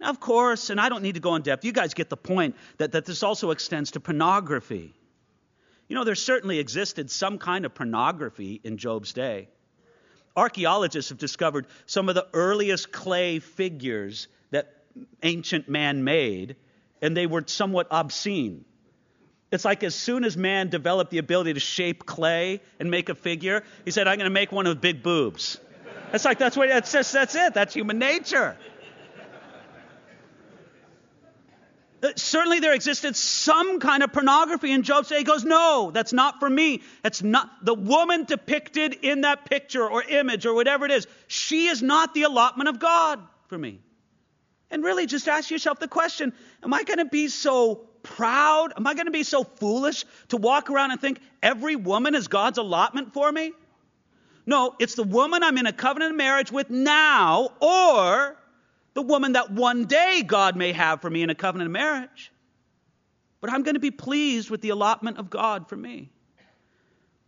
Now, 0.01 0.09
of 0.09 0.19
course, 0.19 0.69
and 0.69 0.81
I 0.81 0.89
don't 0.89 1.01
need 1.01 1.13
to 1.13 1.21
go 1.21 1.35
in 1.35 1.43
depth, 1.43 1.63
you 1.63 1.71
guys 1.71 1.93
get 1.93 2.09
the 2.09 2.17
point 2.17 2.57
that, 2.77 2.91
that 2.91 3.05
this 3.05 3.23
also 3.23 3.51
extends 3.51 3.91
to 3.91 4.01
pornography. 4.01 4.93
You 5.87 5.95
know, 5.95 6.03
there 6.03 6.13
certainly 6.13 6.59
existed 6.59 7.09
some 7.09 7.37
kind 7.37 7.63
of 7.63 7.73
pornography 7.73 8.59
in 8.61 8.77
Job's 8.77 9.13
day. 9.13 9.47
Archaeologists 10.35 11.07
have 11.07 11.19
discovered 11.19 11.65
some 11.85 12.09
of 12.09 12.15
the 12.15 12.27
earliest 12.33 12.91
clay 12.91 13.39
figures 13.39 14.27
that 14.51 14.83
ancient 15.23 15.69
man 15.69 16.03
made, 16.03 16.57
and 17.01 17.15
they 17.15 17.27
were 17.27 17.45
somewhat 17.47 17.87
obscene. 17.91 18.65
It's 19.51 19.65
like 19.65 19.83
as 19.83 19.95
soon 19.95 20.23
as 20.23 20.37
man 20.37 20.69
developed 20.69 21.09
the 21.11 21.17
ability 21.17 21.53
to 21.53 21.59
shape 21.59 22.05
clay 22.05 22.61
and 22.79 22.91
make 22.91 23.09
a 23.09 23.15
figure, 23.15 23.63
he 23.83 23.91
said, 23.91 24.07
I'm 24.07 24.17
going 24.17 24.29
to 24.29 24.33
make 24.33 24.51
one 24.51 24.67
with 24.67 24.79
big 24.79 25.01
boobs. 25.01 25.59
It's 26.13 26.25
like 26.25 26.37
that's 26.39 26.57
what 26.57 26.69
that's 26.69 26.91
just 26.91 27.13
that's 27.13 27.35
it. 27.35 27.53
That's 27.53 27.73
human 27.73 27.99
nature. 27.99 28.57
Uh, 32.01 32.09
certainly 32.15 32.59
there 32.59 32.73
existed 32.73 33.15
some 33.15 33.79
kind 33.79 34.03
of 34.03 34.13
pornography 34.13 34.71
in 34.71 34.83
Job's 34.83 35.09
day. 35.09 35.17
He 35.17 35.23
goes, 35.23 35.43
No, 35.43 35.91
that's 35.93 36.13
not 36.13 36.39
for 36.39 36.49
me. 36.49 36.81
That's 37.03 37.21
not 37.21 37.49
the 37.63 37.73
woman 37.73 38.23
depicted 38.23 38.93
in 38.93 39.21
that 39.21 39.45
picture 39.45 39.87
or 39.87 40.01
image 40.03 40.45
or 40.45 40.53
whatever 40.53 40.85
it 40.85 40.91
is. 40.91 41.07
She 41.27 41.67
is 41.67 41.81
not 41.81 42.13
the 42.13 42.23
allotment 42.23 42.69
of 42.69 42.79
God 42.79 43.19
for 43.47 43.57
me. 43.57 43.81
And 44.71 44.83
really, 44.83 45.07
just 45.07 45.27
ask 45.27 45.51
yourself 45.51 45.79
the 45.79 45.87
question 45.87 46.33
Am 46.63 46.73
I 46.73 46.83
going 46.83 46.99
to 46.99 47.05
be 47.05 47.27
so 47.27 47.88
proud? 48.03 48.73
Am 48.77 48.85
I 48.87 48.93
going 48.93 49.05
to 49.05 49.11
be 49.11 49.23
so 49.23 49.43
foolish 49.43 50.05
to 50.29 50.37
walk 50.37 50.69
around 50.69 50.91
and 50.91 50.99
think 50.99 51.19
every 51.41 51.75
woman 51.75 52.15
is 52.15 52.27
God's 52.27 52.57
allotment 52.57 53.13
for 53.13 53.31
me? 53.31 53.51
No, 54.45 54.75
it's 54.79 54.95
the 54.95 55.03
woman 55.03 55.43
I'm 55.43 55.57
in 55.57 55.67
a 55.67 55.73
covenant 55.73 56.15
marriage 56.15 56.51
with 56.51 56.69
now, 56.69 57.49
or 57.61 58.35
the 58.95 59.01
woman 59.01 59.33
that 59.33 59.51
one 59.51 59.85
day 59.85 60.23
God 60.25 60.55
may 60.55 60.71
have 60.71 61.01
for 61.01 61.09
me 61.09 61.21
in 61.21 61.29
a 61.29 61.35
covenant 61.35 61.71
marriage. 61.71 62.31
But 63.41 63.51
I'm 63.51 63.63
going 63.63 63.75
to 63.75 63.79
be 63.79 63.91
pleased 63.91 64.49
with 64.49 64.61
the 64.61 64.69
allotment 64.69 65.17
of 65.17 65.29
God 65.29 65.69
for 65.69 65.75
me. 65.75 66.09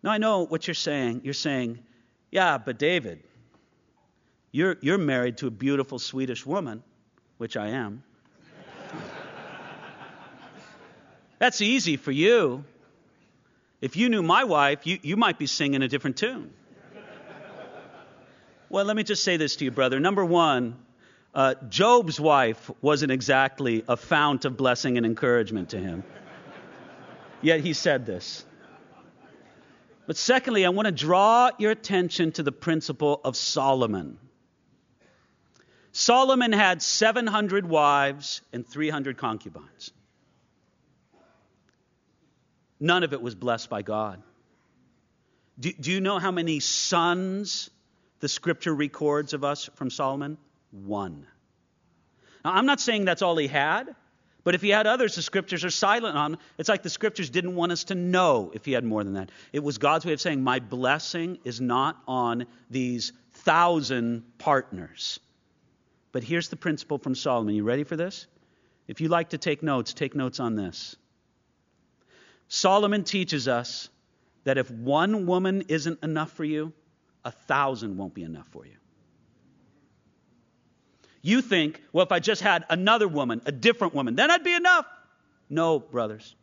Now, 0.03 0.11
I 0.11 0.17
know 0.17 0.45
what 0.45 0.67
you're 0.67 0.73
saying. 0.73 1.21
You're 1.23 1.33
saying, 1.33 1.79
yeah, 2.31 2.57
but 2.57 2.79
David, 2.79 3.23
you're, 4.51 4.77
you're 4.81 4.97
married 4.97 5.37
to 5.37 5.47
a 5.47 5.51
beautiful 5.51 5.99
Swedish 5.99 6.45
woman, 6.45 6.83
which 7.37 7.55
I 7.55 7.67
am. 7.69 8.03
That's 11.41 11.59
easy 11.59 11.97
for 11.97 12.11
you. 12.11 12.63
If 13.81 13.95
you 13.97 14.09
knew 14.09 14.21
my 14.21 14.43
wife, 14.43 14.85
you, 14.85 14.99
you 15.01 15.17
might 15.17 15.39
be 15.39 15.47
singing 15.47 15.81
a 15.81 15.87
different 15.87 16.17
tune. 16.17 16.53
Well, 18.69 18.85
let 18.85 18.95
me 18.95 19.01
just 19.01 19.23
say 19.23 19.37
this 19.37 19.55
to 19.55 19.65
you, 19.65 19.71
brother. 19.71 19.99
Number 19.99 20.23
one, 20.23 20.77
uh, 21.33 21.55
Job's 21.67 22.19
wife 22.19 22.69
wasn't 22.79 23.11
exactly 23.11 23.83
a 23.87 23.97
fount 23.97 24.45
of 24.45 24.55
blessing 24.55 24.97
and 24.97 25.05
encouragement 25.05 25.69
to 25.69 25.79
him. 25.79 26.03
Yet 27.41 27.61
he 27.61 27.73
said 27.73 28.05
this. 28.05 28.45
But 30.05 30.17
secondly, 30.17 30.63
I 30.63 30.69
want 30.69 30.85
to 30.85 30.91
draw 30.91 31.49
your 31.57 31.71
attention 31.71 32.33
to 32.33 32.43
the 32.43 32.51
principle 32.51 33.19
of 33.23 33.35
Solomon. 33.35 34.19
Solomon 35.91 36.51
had 36.51 36.83
700 36.83 37.67
wives 37.67 38.41
and 38.53 38.63
300 38.67 39.17
concubines. 39.17 39.91
None 42.81 43.03
of 43.03 43.13
it 43.13 43.21
was 43.21 43.35
blessed 43.35 43.69
by 43.69 43.81
God. 43.81 44.21
Do, 45.57 45.71
do 45.71 45.91
you 45.91 46.01
know 46.01 46.19
how 46.19 46.31
many 46.31 46.59
sons 46.59 47.69
the 48.19 48.27
scripture 48.27 48.75
records 48.75 49.33
of 49.33 49.45
us 49.45 49.69
from 49.75 49.89
Solomon? 49.89 50.37
one. 50.71 51.27
Now, 52.43 52.53
I'm 52.53 52.65
not 52.65 52.79
saying 52.79 53.05
that's 53.05 53.21
all 53.21 53.37
he 53.37 53.47
had, 53.47 53.95
but 54.43 54.55
if 54.55 54.61
he 54.61 54.69
had 54.69 54.87
others, 54.87 55.15
the 55.15 55.21
scriptures 55.21 55.63
are 55.63 55.69
silent 55.69 56.17
on. 56.17 56.37
It's 56.57 56.69
like 56.69 56.81
the 56.81 56.89
scriptures 56.89 57.29
didn't 57.29 57.55
want 57.55 57.71
us 57.71 57.85
to 57.85 57.95
know 57.95 58.51
if 58.53 58.65
he 58.65 58.71
had 58.71 58.83
more 58.83 59.03
than 59.03 59.13
that. 59.13 59.29
It 59.53 59.63
was 59.63 59.77
God's 59.77 60.05
way 60.05 60.13
of 60.13 60.21
saying, 60.21 60.41
My 60.41 60.59
blessing 60.59 61.37
is 61.43 61.61
not 61.61 62.01
on 62.07 62.45
these 62.69 63.13
thousand 63.31 64.23
partners. 64.39 65.19
But 66.11 66.23
here's 66.23 66.49
the 66.49 66.55
principle 66.55 66.97
from 66.97 67.15
Solomon. 67.15 67.53
You 67.53 67.63
ready 67.63 67.83
for 67.83 67.95
this? 67.95 68.25
If 68.87 68.99
you 68.99 69.09
like 69.09 69.29
to 69.29 69.37
take 69.37 69.61
notes, 69.61 69.93
take 69.93 70.15
notes 70.15 70.39
on 70.39 70.55
this. 70.55 70.95
Solomon 72.53 73.05
teaches 73.05 73.47
us 73.47 73.87
that 74.43 74.57
if 74.57 74.69
one 74.69 75.25
woman 75.25 75.63
isn't 75.69 76.03
enough 76.03 76.33
for 76.33 76.43
you, 76.43 76.73
a 77.23 77.31
thousand 77.31 77.95
won't 77.95 78.13
be 78.13 78.23
enough 78.23 78.45
for 78.49 78.65
you. 78.65 78.75
You 81.21 81.41
think, 81.41 81.81
well, 81.93 82.05
if 82.05 82.11
I 82.11 82.19
just 82.19 82.41
had 82.41 82.65
another 82.69 83.07
woman, 83.07 83.41
a 83.45 83.53
different 83.53 83.93
woman, 83.93 84.17
then 84.17 84.29
I'd 84.29 84.43
be 84.43 84.53
enough. 84.53 84.85
No, 85.49 85.79
brothers. 85.79 86.35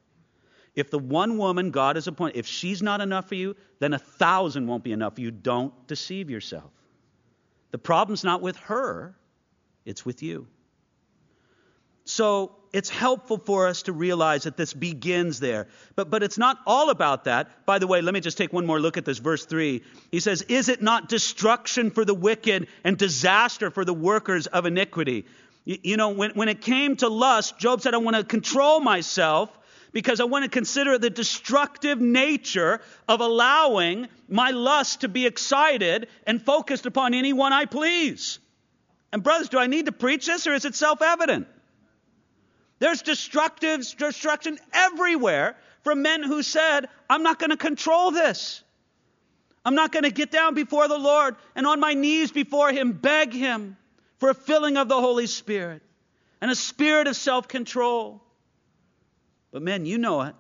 If 0.75 0.91
the 0.91 0.99
one 0.99 1.37
woman 1.37 1.73
God 1.73 1.97
has 1.97 2.07
appointed, 2.07 2.39
if 2.39 2.47
she's 2.47 2.83
not 2.83 3.03
enough 3.03 3.29
for 3.29 3.35
you, 3.35 3.55
then 3.79 3.93
a 3.93 3.99
thousand 3.99 4.67
won't 4.67 4.85
be 4.85 4.93
enough 4.93 5.19
you. 5.19 5.31
Don't 5.31 5.75
deceive 5.87 6.31
yourself. 6.31 6.71
The 7.71 7.79
problem's 7.79 8.25
not 8.25 8.41
with 8.41 8.57
her, 8.57 9.15
it's 9.85 10.07
with 10.07 10.23
you. 10.23 10.47
So 12.07 12.58
it's 12.73 12.91
helpful 12.91 13.39
for 13.39 13.67
us 13.67 13.83
to 13.83 13.93
realize 13.93 14.45
that 14.45 14.57
this 14.57 14.73
begins 14.73 15.41
there. 15.41 15.69
But, 15.97 16.11
but 16.11 16.23
it's 16.23 16.39
not 16.39 16.59
all 16.67 16.91
about 16.91 17.25
that. 17.25 17.65
By 17.67 17.79
the 17.79 17.87
way, 17.87 18.03
let 18.03 18.13
me 18.13 18.21
just 18.21 18.39
take 18.39 18.53
one 18.53 18.67
more 18.67 18.81
look 18.81 18.97
at 18.97 19.05
this. 19.05 19.19
Verse 19.19 19.45
3. 19.47 19.83
He 20.13 20.21
says, 20.21 20.43
Is 20.43 20.69
it 20.69 20.83
not 20.83 21.09
destruction 21.09 21.91
for 21.91 22.05
the 22.05 22.15
wicked 22.15 22.69
and 22.85 22.97
disaster 22.97 23.71
for 23.71 23.85
the 23.85 23.95
workers 23.95 24.47
of 24.47 24.67
iniquity? 24.67 25.25
You, 25.65 25.79
you 25.83 25.97
know, 25.97 26.11
when, 26.11 26.33
when 26.33 26.49
it 26.49 26.61
came 26.61 26.97
to 26.97 27.09
lust, 27.09 27.59
Job 27.59 27.81
said, 27.81 27.95
I 27.95 27.99
want 27.99 28.17
to 28.17 28.25
control 28.25 28.81
myself 28.81 29.51
because 29.93 30.21
I 30.21 30.25
want 30.25 30.45
to 30.45 30.51
consider 30.51 30.99
the 30.99 31.11
destructive 31.11 32.01
nature 32.01 32.81
of 33.09 33.21
allowing 33.21 34.09
my 34.29 34.51
lust 34.51 35.01
to 35.01 35.09
be 35.09 35.27
excited 35.27 36.09
and 36.27 36.43
focused 36.43 36.87
upon 36.87 37.15
anyone 37.15 37.53
I 37.53 37.65
please. 37.65 38.39
And, 39.13 39.23
brothers, 39.23 39.49
do 39.49 39.59
I 39.59 39.67
need 39.69 39.87
to 39.87 39.93
preach 39.93 40.27
this 40.27 40.47
or 40.47 40.53
is 40.53 40.65
it 40.65 40.75
self 40.75 41.01
evident? 41.01 41.49
There's 42.79 43.03
destructive 43.03 43.81
destruction 43.97 44.59
everywhere 44.73 45.57
from 45.83 46.03
men 46.03 46.23
who 46.23 46.43
said, 46.43 46.89
I'm 47.11 47.23
not 47.23 47.39
going 47.39 47.51
to 47.51 47.57
control 47.57 48.11
this. 48.11 48.63
I'm 49.65 49.75
not 49.75 49.93
going 49.93 50.05
to 50.05 50.11
get 50.11 50.31
down 50.31 50.55
before 50.55 50.89
the 50.89 50.99
Lord 50.99 51.37
and 51.55 51.67
on 51.67 51.81
my 51.81 51.95
knees 51.95 52.31
before 52.31 52.71
Him 52.71 52.93
beg 52.93 53.33
Him 53.33 53.77
for 54.19 54.31
a 54.31 54.35
filling 54.35 54.77
of 54.77 54.89
the 54.89 55.01
Holy 55.01 55.27
Spirit 55.27 55.83
and 56.41 56.51
a 56.51 56.55
spirit 56.55 57.07
of 57.07 57.17
self 57.17 57.49
control. 57.49 58.23
But 59.51 59.63
men, 59.63 59.87
you 59.87 59.99
know 59.99 60.23
it. 60.23 60.35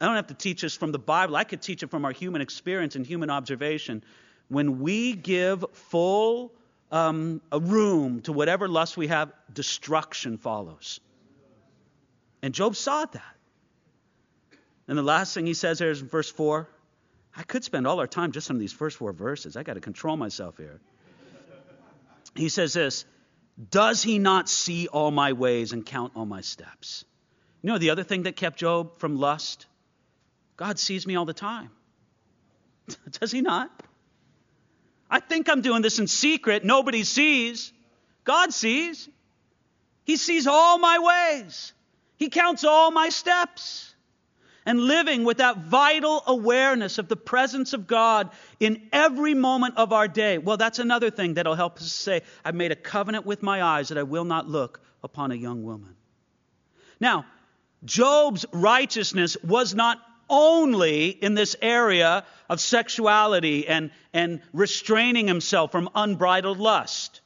I 0.00 0.06
don't 0.06 0.16
have 0.16 0.26
to 0.28 0.34
teach 0.34 0.62
this 0.62 0.74
from 0.74 0.90
the 0.90 0.98
Bible. 0.98 1.36
I 1.36 1.44
could 1.44 1.62
teach 1.62 1.82
it 1.84 1.90
from 1.90 2.04
our 2.04 2.10
human 2.10 2.42
experience 2.42 2.96
and 2.96 3.06
human 3.06 3.30
observation. 3.30 4.02
When 4.48 4.80
we 4.80 5.12
give 5.12 5.64
full 5.72 6.52
um, 6.90 7.40
a 7.52 7.60
room 7.60 8.20
to 8.22 8.32
whatever 8.32 8.66
lust 8.66 8.96
we 8.96 9.06
have, 9.06 9.32
destruction 9.52 10.38
follows. 10.38 11.00
And 12.42 12.52
Job 12.52 12.76
saw 12.76 13.04
that. 13.04 13.36
And 14.88 14.98
the 14.98 15.02
last 15.02 15.32
thing 15.32 15.46
he 15.46 15.54
says 15.54 15.78
here 15.78 15.90
is 15.90 16.02
in 16.02 16.08
verse 16.08 16.30
4. 16.30 16.68
I 17.36 17.42
could 17.44 17.64
spend 17.64 17.86
all 17.86 17.98
our 18.00 18.06
time 18.06 18.32
just 18.32 18.50
on 18.50 18.58
these 18.58 18.72
first 18.72 18.98
four 18.98 19.12
verses. 19.12 19.56
I 19.56 19.62
got 19.62 19.74
to 19.74 19.80
control 19.80 20.16
myself 20.16 20.56
here. 20.58 20.80
He 22.34 22.48
says 22.48 22.74
this 22.74 23.04
Does 23.70 24.02
he 24.02 24.18
not 24.18 24.48
see 24.48 24.88
all 24.88 25.10
my 25.10 25.32
ways 25.32 25.72
and 25.72 25.84
count 25.84 26.12
all 26.14 26.26
my 26.26 26.42
steps? 26.42 27.04
You 27.62 27.68
know 27.68 27.78
the 27.78 27.90
other 27.90 28.04
thing 28.04 28.24
that 28.24 28.36
kept 28.36 28.58
Job 28.58 28.98
from 28.98 29.16
lust? 29.16 29.66
God 30.56 30.78
sees 30.78 31.06
me 31.06 31.16
all 31.16 31.24
the 31.24 31.32
time. 31.32 31.70
Does 33.20 33.32
he 33.32 33.40
not? 33.40 33.70
I 35.08 35.20
think 35.20 35.48
I'm 35.48 35.60
doing 35.60 35.82
this 35.82 35.98
in 35.98 36.06
secret. 36.06 36.64
Nobody 36.64 37.04
sees. 37.04 37.72
God 38.24 38.52
sees. 38.52 39.08
He 40.04 40.16
sees 40.16 40.46
all 40.46 40.78
my 40.78 40.98
ways. 40.98 41.72
He 42.16 42.28
counts 42.28 42.64
all 42.64 42.90
my 42.90 43.08
steps. 43.08 43.88
And 44.64 44.78
living 44.78 45.24
with 45.24 45.38
that 45.38 45.58
vital 45.58 46.22
awareness 46.24 46.98
of 46.98 47.08
the 47.08 47.16
presence 47.16 47.72
of 47.72 47.88
God 47.88 48.30
in 48.60 48.80
every 48.92 49.34
moment 49.34 49.76
of 49.76 49.92
our 49.92 50.06
day. 50.06 50.38
Well, 50.38 50.56
that's 50.56 50.78
another 50.78 51.10
thing 51.10 51.34
that'll 51.34 51.56
help 51.56 51.78
us 51.78 51.90
say, 51.90 52.22
I've 52.44 52.54
made 52.54 52.70
a 52.70 52.76
covenant 52.76 53.26
with 53.26 53.42
my 53.42 53.60
eyes 53.60 53.88
that 53.88 53.98
I 53.98 54.04
will 54.04 54.22
not 54.22 54.48
look 54.48 54.80
upon 55.02 55.32
a 55.32 55.34
young 55.34 55.64
woman. 55.64 55.96
Now, 57.00 57.26
Job's 57.84 58.46
righteousness 58.52 59.36
was 59.42 59.74
not 59.74 59.98
only 60.30 61.08
in 61.08 61.34
this 61.34 61.56
area 61.60 62.24
of 62.48 62.60
sexuality 62.60 63.66
and, 63.66 63.90
and 64.14 64.42
restraining 64.52 65.26
himself 65.26 65.72
from 65.72 65.90
unbridled 65.92 66.58
lust. 66.58 67.21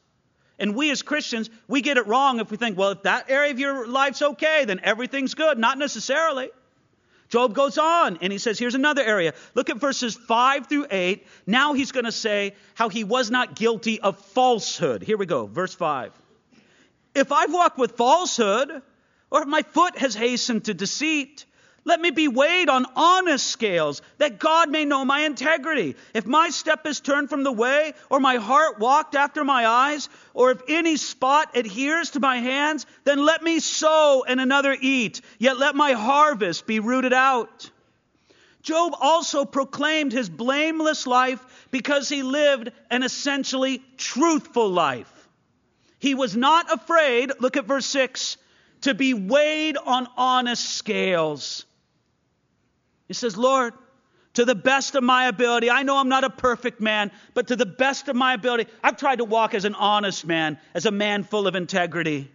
And 0.59 0.75
we 0.75 0.91
as 0.91 1.03
Christians, 1.03 1.51
we 1.69 1.83
get 1.83 1.97
it 1.99 2.07
wrong 2.07 2.41
if 2.41 2.51
we 2.51 2.57
think, 2.57 2.79
well, 2.79 2.91
if 2.91 3.03
that 3.03 3.31
area 3.31 3.51
of 3.51 3.59
your 3.59 3.87
life's 3.87 4.23
okay, 4.23 4.65
then 4.65 4.81
everything's 4.83 5.35
good. 5.35 5.59
Not 5.59 5.79
necessarily. 5.79 6.51
Job 7.29 7.55
goes 7.55 7.77
on 7.77 8.19
and 8.23 8.33
he 8.33 8.39
says, 8.39 8.59
here's 8.59 8.75
another 8.75 9.03
area. 9.03 9.35
Look 9.55 9.69
at 9.69 9.79
verses 9.79 10.15
5 10.15 10.69
through 10.69 10.87
8. 10.91 11.27
Now 11.47 11.75
he's 11.75 11.93
going 11.93 12.05
to 12.05 12.13
say 12.13 12.55
how 12.75 12.89
he 12.89 13.05
was 13.05 13.31
not 13.31 13.55
guilty 13.55 14.01
of 14.01 14.19
falsehood. 14.19 15.03
Here 15.03 15.17
we 15.17 15.27
go, 15.27 15.47
verse 15.47 15.75
5. 15.75 16.13
If 17.15 17.33
I've 17.33 17.53
walked 17.53 17.79
with 17.79 17.97
falsehood, 17.97 18.83
or 19.31 19.43
if 19.43 19.49
my 19.49 19.63
foot 19.63 19.99
has 19.99 20.15
hastened 20.15 20.67
to 20.67 20.75
deceit, 20.75 21.45
let 21.87 22.01
me 22.01 22.11
be 22.11 22.27
weighed 22.27 22.69
on 22.69 22.85
honest 22.97 23.47
scales, 23.47 24.03
that 24.19 24.41
God 24.41 24.71
may 24.71 24.85
know 24.85 25.05
my 25.05 25.21
integrity. 25.21 25.95
If 26.13 26.27
my 26.27 26.51
step 26.51 26.85
is 26.85 26.99
turned 26.99 27.31
from 27.31 27.45
the 27.45 27.53
way, 27.53 27.95
or 28.11 28.19
my 28.19 28.37
heart 28.37 28.81
walked 28.81 29.15
after 29.15 29.45
my 29.45 29.65
eyes, 29.65 30.09
or 30.35 30.51
if 30.51 30.61
any 30.69 30.97
spot 30.97 31.57
adheres 31.57 32.11
to 32.11 32.21
my 32.21 32.39
hands, 32.39 32.87
then 33.05 33.25
let 33.25 33.41
me 33.41 33.61
sow 33.61 34.25
and 34.27 34.41
another 34.41 34.77
eat, 34.79 35.21
yet 35.39 35.59
let 35.59 35.77
my 35.77 35.93
harvest 35.93 36.67
be 36.67 36.81
rooted 36.81 37.13
out. 37.13 37.71
Job 38.63 38.95
also 39.01 39.45
proclaimed 39.45 40.13
his 40.13 40.29
blameless 40.29 41.07
life 41.07 41.69
because 41.71 42.09
he 42.09 42.25
lived 42.25 42.73
an 42.91 43.05
essentially 43.05 43.81
truthful 43.97 44.69
life. 44.69 45.29
He 46.01 46.15
was 46.15 46.37
not 46.37 46.73
afraid, 46.73 47.31
look 47.39 47.57
at 47.57 47.67
verse 47.67 47.87
6, 47.87 48.39
to 48.81 48.93
be 48.93 49.15
weighed 49.15 49.77
on 49.77 50.09
honest 50.17 50.69
scales. 50.75 51.65
He 53.09 53.15
says, 53.15 53.37
Lord, 53.37 53.75
to 54.35 54.45
the 54.45 54.55
best 54.55 54.95
of 54.95 55.03
my 55.03 55.29
ability, 55.29 55.71
I 55.71 55.83
know 55.83 55.97
I'm 55.97 56.09
not 56.09 56.25
a 56.25 56.31
perfect 56.31 56.81
man, 56.81 57.11
but 57.35 57.49
to 57.49 57.57
the 57.57 57.67
best 57.67 58.09
of 58.09 58.17
my 58.17 58.35
ability, 58.35 58.71
I've 58.83 58.99
tried 58.99 59.17
to 59.17 59.25
walk 59.25 59.55
as 59.55 59.65
an 59.65 59.75
honest 59.75 60.27
man, 60.27 60.59
as 60.75 60.85
a 60.87 60.91
man 60.91 61.25
full 61.25 61.47
of 61.47 61.55
integrity. 61.55 62.31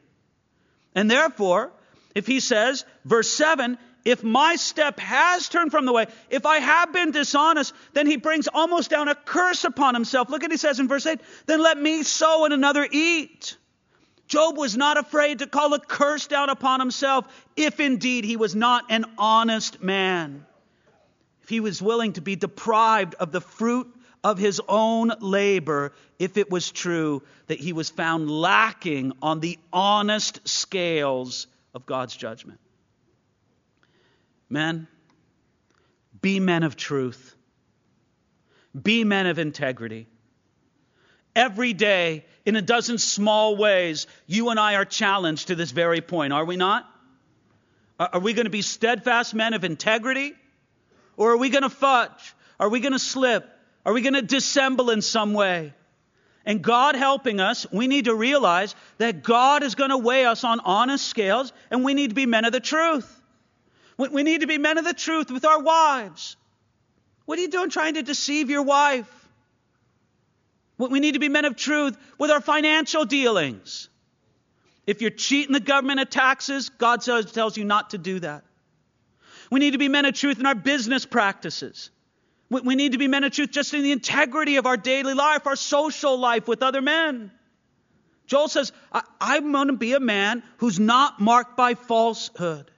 And 0.95 1.11
therefore, 1.11 1.71
if 2.15 2.25
he 2.25 2.39
says, 2.39 2.85
verse 3.05 3.29
7, 3.31 3.77
if 4.03 4.23
my 4.23 4.55
step 4.55 4.99
has 4.99 5.47
turned 5.47 5.69
from 5.69 5.85
the 5.85 5.93
way, 5.93 6.07
if 6.29 6.45
I 6.47 6.57
have 6.57 6.91
been 6.91 7.11
dishonest, 7.11 7.73
then 7.93 8.07
he 8.07 8.17
brings 8.17 8.47
almost 8.47 8.89
down 8.89 9.07
a 9.07 9.15
curse 9.15 9.63
upon 9.63 9.93
himself. 9.93 10.29
Look 10.29 10.43
at 10.43 10.49
he 10.49 10.57
says 10.57 10.79
in 10.79 10.87
verse 10.87 11.05
8, 11.05 11.21
then 11.45 11.61
let 11.61 11.79
me 11.79 12.01
sow 12.01 12.45
and 12.45 12.53
another 12.53 12.87
eat. 12.89 13.57
Job 14.27 14.57
was 14.57 14.75
not 14.75 14.97
afraid 14.97 15.39
to 15.39 15.47
call 15.47 15.73
a 15.73 15.79
curse 15.79 16.25
down 16.25 16.49
upon 16.49 16.79
himself 16.79 17.27
if 17.55 17.79
indeed 17.79 18.23
he 18.23 18.37
was 18.37 18.55
not 18.55 18.85
an 18.89 19.05
honest 19.19 19.83
man 19.83 20.47
he 21.51 21.59
was 21.59 21.81
willing 21.81 22.13
to 22.13 22.21
be 22.21 22.37
deprived 22.37 23.13
of 23.15 23.33
the 23.33 23.41
fruit 23.41 23.93
of 24.23 24.37
his 24.37 24.61
own 24.69 25.11
labor 25.19 25.91
if 26.17 26.37
it 26.37 26.49
was 26.49 26.71
true 26.71 27.21
that 27.47 27.59
he 27.59 27.73
was 27.73 27.89
found 27.89 28.31
lacking 28.31 29.11
on 29.21 29.41
the 29.41 29.59
honest 29.73 30.47
scales 30.47 31.47
of 31.73 31.85
God's 31.85 32.15
judgment. 32.15 32.61
Men, 34.49 34.87
be 36.21 36.39
men 36.39 36.63
of 36.63 36.77
truth, 36.77 37.35
be 38.81 39.03
men 39.03 39.27
of 39.27 39.37
integrity. 39.37 40.07
Every 41.35 41.73
day, 41.73 42.25
in 42.45 42.55
a 42.55 42.61
dozen 42.61 42.97
small 42.97 43.57
ways, 43.57 44.07
you 44.25 44.51
and 44.51 44.59
I 44.59 44.75
are 44.75 44.85
challenged 44.85 45.47
to 45.47 45.55
this 45.55 45.71
very 45.71 45.99
point, 45.99 46.31
are 46.31 46.45
we 46.45 46.55
not? 46.55 46.89
Are 47.99 48.21
we 48.21 48.31
going 48.31 48.45
to 48.45 48.49
be 48.49 48.61
steadfast 48.61 49.33
men 49.33 49.53
of 49.53 49.65
integrity? 49.65 50.33
Or 51.17 51.31
are 51.31 51.37
we 51.37 51.49
going 51.49 51.63
to 51.63 51.69
fudge? 51.69 52.33
Are 52.59 52.69
we 52.69 52.79
going 52.79 52.93
to 52.93 52.99
slip? 52.99 53.49
Are 53.85 53.93
we 53.93 54.01
going 54.01 54.13
to 54.13 54.21
dissemble 54.21 54.89
in 54.89 55.01
some 55.01 55.33
way? 55.33 55.73
And 56.45 56.61
God 56.61 56.95
helping 56.95 57.39
us, 57.39 57.67
we 57.71 57.87
need 57.87 58.05
to 58.05 58.15
realize 58.15 58.75
that 58.97 59.23
God 59.23 59.61
is 59.63 59.75
going 59.75 59.91
to 59.91 59.97
weigh 59.97 60.25
us 60.25 60.43
on 60.43 60.59
honest 60.59 61.07
scales, 61.07 61.53
and 61.69 61.83
we 61.83 61.93
need 61.93 62.09
to 62.09 62.15
be 62.15 62.25
men 62.25 62.45
of 62.45 62.51
the 62.51 62.59
truth. 62.59 63.21
We 63.97 64.23
need 64.23 64.41
to 64.41 64.47
be 64.47 64.57
men 64.57 64.79
of 64.79 64.85
the 64.85 64.93
truth 64.93 65.29
with 65.29 65.45
our 65.45 65.61
wives. 65.61 66.35
What 67.25 67.37
are 67.37 67.41
you 67.43 67.49
doing 67.49 67.69
trying 67.69 67.93
to 67.93 68.01
deceive 68.01 68.49
your 68.49 68.63
wife? 68.63 69.07
We 70.77 70.99
need 70.99 71.13
to 71.13 71.19
be 71.19 71.29
men 71.29 71.45
of 71.45 71.55
truth 71.55 71.95
with 72.17 72.31
our 72.31 72.41
financial 72.41 73.05
dealings. 73.05 73.87
If 74.87 75.01
you're 75.01 75.11
cheating 75.11 75.53
the 75.53 75.59
government 75.59 75.99
of 75.99 76.09
taxes, 76.09 76.69
God 76.69 77.01
tells 77.01 77.55
you 77.55 77.65
not 77.65 77.91
to 77.91 77.99
do 77.99 78.19
that. 78.21 78.43
We 79.51 79.59
need 79.59 79.71
to 79.71 79.77
be 79.77 79.89
men 79.89 80.05
of 80.05 80.15
truth 80.15 80.39
in 80.39 80.45
our 80.47 80.55
business 80.55 81.05
practices. 81.05 81.91
We 82.49 82.75
need 82.75 82.93
to 82.93 82.97
be 82.97 83.07
men 83.07 83.23
of 83.23 83.31
truth 83.31 83.51
just 83.51 83.73
in 83.73 83.83
the 83.83 83.91
integrity 83.91 84.55
of 84.55 84.65
our 84.65 84.77
daily 84.77 85.13
life, 85.13 85.45
our 85.45 85.55
social 85.55 86.17
life 86.17 86.47
with 86.47 86.63
other 86.63 86.81
men. 86.81 87.31
Job 88.27 88.49
says, 88.49 88.71
I, 88.91 89.37
am 89.37 89.51
going 89.51 89.67
to 89.67 89.73
be 89.73 89.93
a 89.93 89.99
man 89.99 90.41
who's 90.57 90.79
not 90.79 91.19
marked 91.19 91.57
by 91.57 91.75
falsehood. 91.75 92.71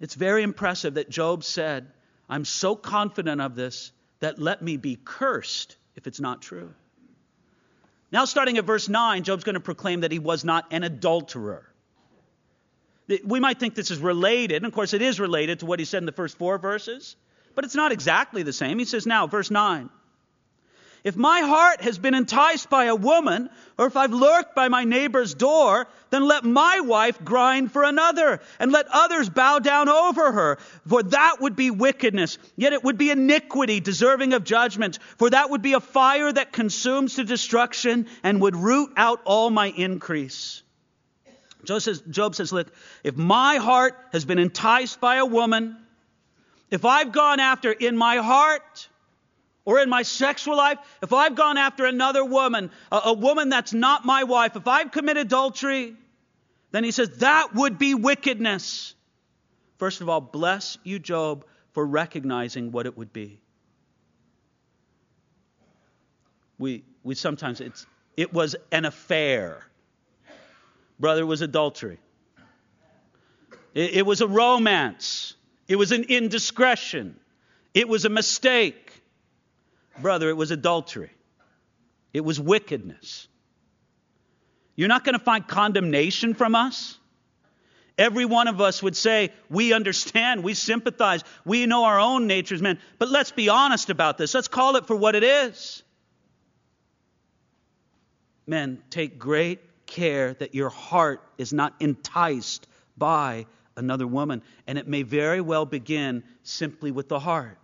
It's 0.00 0.14
very 0.14 0.42
impressive 0.42 0.94
that 0.94 1.08
Job 1.08 1.44
said, 1.44 1.90
I'm 2.28 2.44
so 2.44 2.76
confident 2.76 3.40
of 3.40 3.54
this 3.54 3.92
that 4.20 4.38
let 4.38 4.60
me 4.62 4.76
be 4.76 4.98
cursed 5.02 5.76
if 5.94 6.06
it's 6.06 6.20
not 6.20 6.42
true. 6.42 6.74
Now, 8.12 8.26
starting 8.26 8.58
at 8.58 8.64
verse 8.64 8.88
9, 8.88 9.24
Job's 9.24 9.44
going 9.44 9.54
to 9.54 9.60
proclaim 9.60 10.00
that 10.00 10.12
he 10.12 10.18
was 10.18 10.44
not 10.44 10.66
an 10.70 10.84
adulterer. 10.84 11.69
We 13.24 13.40
might 13.40 13.58
think 13.58 13.74
this 13.74 13.90
is 13.90 13.98
related, 13.98 14.56
and 14.56 14.66
of 14.66 14.72
course 14.72 14.94
it 14.94 15.02
is 15.02 15.18
related 15.18 15.60
to 15.60 15.66
what 15.66 15.78
he 15.78 15.84
said 15.84 15.98
in 15.98 16.06
the 16.06 16.12
first 16.12 16.38
four 16.38 16.58
verses, 16.58 17.16
but 17.54 17.64
it's 17.64 17.74
not 17.74 17.92
exactly 17.92 18.42
the 18.42 18.52
same. 18.52 18.78
He 18.78 18.84
says 18.84 19.06
now, 19.06 19.26
verse 19.26 19.50
9. 19.50 19.90
If 21.02 21.16
my 21.16 21.40
heart 21.40 21.80
has 21.80 21.98
been 21.98 22.14
enticed 22.14 22.68
by 22.68 22.84
a 22.84 22.94
woman, 22.94 23.48
or 23.78 23.86
if 23.86 23.96
I've 23.96 24.12
lurked 24.12 24.54
by 24.54 24.68
my 24.68 24.84
neighbor's 24.84 25.32
door, 25.32 25.88
then 26.10 26.28
let 26.28 26.44
my 26.44 26.80
wife 26.80 27.24
grind 27.24 27.72
for 27.72 27.84
another, 27.84 28.40
and 28.58 28.70
let 28.70 28.86
others 28.92 29.30
bow 29.30 29.60
down 29.60 29.88
over 29.88 30.30
her. 30.30 30.58
For 30.86 31.02
that 31.04 31.36
would 31.40 31.56
be 31.56 31.70
wickedness, 31.70 32.36
yet 32.54 32.74
it 32.74 32.84
would 32.84 32.98
be 32.98 33.10
iniquity 33.10 33.80
deserving 33.80 34.34
of 34.34 34.44
judgment. 34.44 34.98
For 35.16 35.30
that 35.30 35.48
would 35.48 35.62
be 35.62 35.72
a 35.72 35.80
fire 35.80 36.30
that 36.30 36.52
consumes 36.52 37.14
to 37.14 37.24
destruction 37.24 38.06
and 38.22 38.42
would 38.42 38.56
root 38.56 38.92
out 38.96 39.22
all 39.24 39.48
my 39.48 39.68
increase. 39.68 40.62
Job 41.64 41.82
says, 41.82 42.02
Job 42.08 42.34
says, 42.34 42.52
Look, 42.52 42.72
if 43.04 43.16
my 43.16 43.56
heart 43.56 43.96
has 44.12 44.24
been 44.24 44.38
enticed 44.38 45.00
by 45.00 45.16
a 45.16 45.26
woman, 45.26 45.76
if 46.70 46.84
I've 46.84 47.12
gone 47.12 47.40
after 47.40 47.72
in 47.72 47.96
my 47.96 48.16
heart 48.16 48.88
or 49.64 49.80
in 49.80 49.88
my 49.88 50.02
sexual 50.02 50.56
life, 50.56 50.78
if 51.02 51.12
I've 51.12 51.34
gone 51.34 51.58
after 51.58 51.84
another 51.84 52.24
woman, 52.24 52.70
a, 52.90 53.00
a 53.06 53.12
woman 53.12 53.48
that's 53.48 53.72
not 53.72 54.04
my 54.04 54.24
wife, 54.24 54.56
if 54.56 54.66
I've 54.66 54.90
committed 54.90 55.26
adultery, 55.26 55.94
then 56.70 56.84
he 56.84 56.90
says 56.90 57.18
that 57.18 57.54
would 57.54 57.78
be 57.78 57.94
wickedness. 57.94 58.94
First 59.78 60.00
of 60.00 60.08
all, 60.08 60.20
bless 60.20 60.78
you, 60.84 60.98
Job, 60.98 61.44
for 61.72 61.84
recognizing 61.84 62.72
what 62.72 62.86
it 62.86 62.96
would 62.96 63.12
be. 63.12 63.40
We, 66.58 66.84
we 67.02 67.14
sometimes, 67.14 67.60
it's, 67.60 67.86
it 68.16 68.32
was 68.32 68.54
an 68.70 68.84
affair 68.84 69.64
brother, 71.00 71.22
it 71.22 71.26
was 71.26 71.40
adultery. 71.40 71.98
It, 73.74 73.94
it 73.94 74.06
was 74.06 74.20
a 74.20 74.28
romance. 74.28 75.34
It 75.66 75.76
was 75.76 75.92
an 75.92 76.04
indiscretion. 76.04 77.18
It 77.74 77.88
was 77.88 78.04
a 78.04 78.08
mistake. 78.08 78.92
Brother, 80.00 80.28
it 80.28 80.36
was 80.36 80.50
adultery. 80.50 81.10
it 82.12 82.24
was 82.24 82.38
wickedness. 82.38 83.28
You're 84.76 84.88
not 84.88 85.04
going 85.04 85.18
to 85.18 85.24
find 85.24 85.46
condemnation 85.46 86.34
from 86.34 86.54
us. 86.54 86.96
Every 87.98 88.24
one 88.24 88.48
of 88.48 88.62
us 88.62 88.82
would 88.82 88.96
say, 88.96 89.30
We 89.50 89.74
understand, 89.74 90.42
we 90.42 90.54
sympathize, 90.54 91.22
we 91.44 91.66
know 91.66 91.84
our 91.84 92.00
own 92.00 92.26
natures, 92.26 92.62
man. 92.62 92.78
But 92.98 93.10
let's 93.10 93.30
be 93.30 93.50
honest 93.50 93.90
about 93.90 94.16
this. 94.16 94.32
Let's 94.32 94.48
call 94.48 94.76
it 94.76 94.86
for 94.86 94.96
what 94.96 95.14
it 95.14 95.22
is. 95.22 95.82
Men, 98.46 98.82
take 98.88 99.18
great 99.18 99.60
care 99.90 100.32
that 100.34 100.54
your 100.54 100.70
heart 100.70 101.22
is 101.36 101.52
not 101.52 101.74
enticed 101.80 102.66
by 102.96 103.46
another 103.76 104.06
woman. 104.06 104.42
And 104.66 104.78
it 104.78 104.88
may 104.88 105.02
very 105.02 105.42
well 105.42 105.66
begin 105.66 106.24
simply 106.42 106.90
with 106.90 107.08
the 107.08 107.18
heart. 107.18 107.58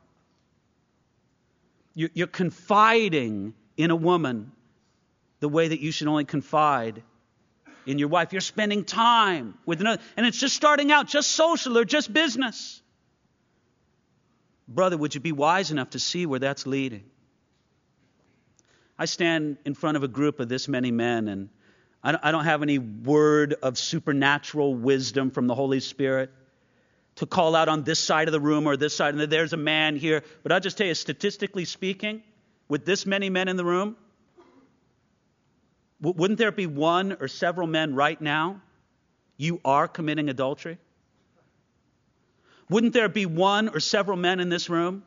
You're 1.94 2.26
confiding 2.26 3.54
in 3.78 3.90
a 3.90 3.96
woman 3.96 4.52
the 5.40 5.48
way 5.48 5.68
that 5.68 5.80
you 5.80 5.90
should 5.90 6.08
only 6.08 6.26
confide 6.26 7.02
in 7.86 7.98
your 7.98 8.08
wife. 8.08 8.32
You're 8.32 8.42
spending 8.42 8.84
time 8.84 9.54
with 9.64 9.80
another, 9.80 10.02
and 10.16 10.26
it's 10.26 10.38
just 10.38 10.54
starting 10.54 10.92
out, 10.92 11.06
just 11.06 11.30
social 11.30 11.78
or 11.78 11.86
just 11.86 12.12
business. 12.12 12.82
Brother, 14.68 14.98
would 14.98 15.14
you 15.14 15.20
be 15.20 15.32
wise 15.32 15.70
enough 15.70 15.90
to 15.90 15.98
see 15.98 16.26
where 16.26 16.40
that's 16.40 16.66
leading? 16.66 17.04
I 18.98 19.04
stand 19.04 19.58
in 19.64 19.74
front 19.74 19.96
of 19.96 20.02
a 20.02 20.08
group 20.08 20.40
of 20.40 20.48
this 20.48 20.68
many 20.68 20.90
men, 20.90 21.28
and 21.28 21.48
I 22.22 22.30
don't 22.30 22.44
have 22.44 22.62
any 22.62 22.78
word 22.78 23.54
of 23.62 23.76
supernatural 23.76 24.74
wisdom 24.74 25.32
from 25.32 25.48
the 25.48 25.54
Holy 25.54 25.80
Spirit 25.80 26.30
to 27.16 27.26
call 27.26 27.56
out 27.56 27.68
on 27.68 27.82
this 27.82 27.98
side 27.98 28.28
of 28.28 28.32
the 28.32 28.40
room 28.40 28.66
or 28.66 28.76
this 28.76 28.94
side, 28.94 29.14
and 29.14 29.32
there's 29.32 29.52
a 29.52 29.56
man 29.56 29.96
here. 29.96 30.22
But 30.42 30.52
I'll 30.52 30.60
just 30.60 30.78
tell 30.78 30.86
you, 30.86 30.94
statistically 30.94 31.64
speaking, 31.64 32.22
with 32.68 32.84
this 32.84 33.06
many 33.06 33.28
men 33.28 33.48
in 33.48 33.56
the 33.56 33.64
room, 33.64 33.96
wouldn't 36.00 36.38
there 36.38 36.52
be 36.52 36.66
one 36.66 37.16
or 37.18 37.26
several 37.26 37.66
men 37.66 37.94
right 37.94 38.20
now? 38.20 38.60
You 39.36 39.60
are 39.64 39.88
committing 39.88 40.28
adultery? 40.28 40.78
Wouldn't 42.68 42.92
there 42.92 43.08
be 43.08 43.26
one 43.26 43.68
or 43.68 43.80
several 43.80 44.16
men 44.16 44.38
in 44.38 44.48
this 44.48 44.70
room? 44.70 45.02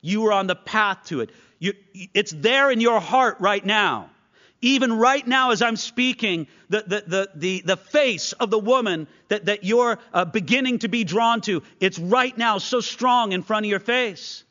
You 0.00 0.26
are 0.26 0.32
on 0.32 0.46
the 0.46 0.56
path 0.56 1.06
to 1.06 1.20
it. 1.22 1.30
You, 1.58 1.74
it's 2.14 2.32
there 2.32 2.70
in 2.70 2.80
your 2.80 3.00
heart 3.00 3.38
right 3.40 3.64
now. 3.64 4.10
Even 4.62 4.92
right 4.92 5.26
now, 5.26 5.50
as 5.50 5.60
I'm 5.60 5.74
speaking, 5.74 6.46
the, 6.68 6.84
the, 6.86 7.04
the, 7.06 7.30
the, 7.34 7.62
the 7.66 7.76
face 7.76 8.32
of 8.32 8.48
the 8.48 8.58
woman 8.60 9.08
that, 9.28 9.46
that 9.46 9.64
you're 9.64 9.98
uh, 10.14 10.24
beginning 10.24 10.78
to 10.78 10.88
be 10.88 11.02
drawn 11.02 11.40
to, 11.42 11.64
it's 11.80 11.98
right 11.98 12.36
now 12.38 12.58
so 12.58 12.80
strong 12.80 13.32
in 13.32 13.42
front 13.42 13.66
of 13.66 13.70
your 13.70 13.80
face. 13.80 14.44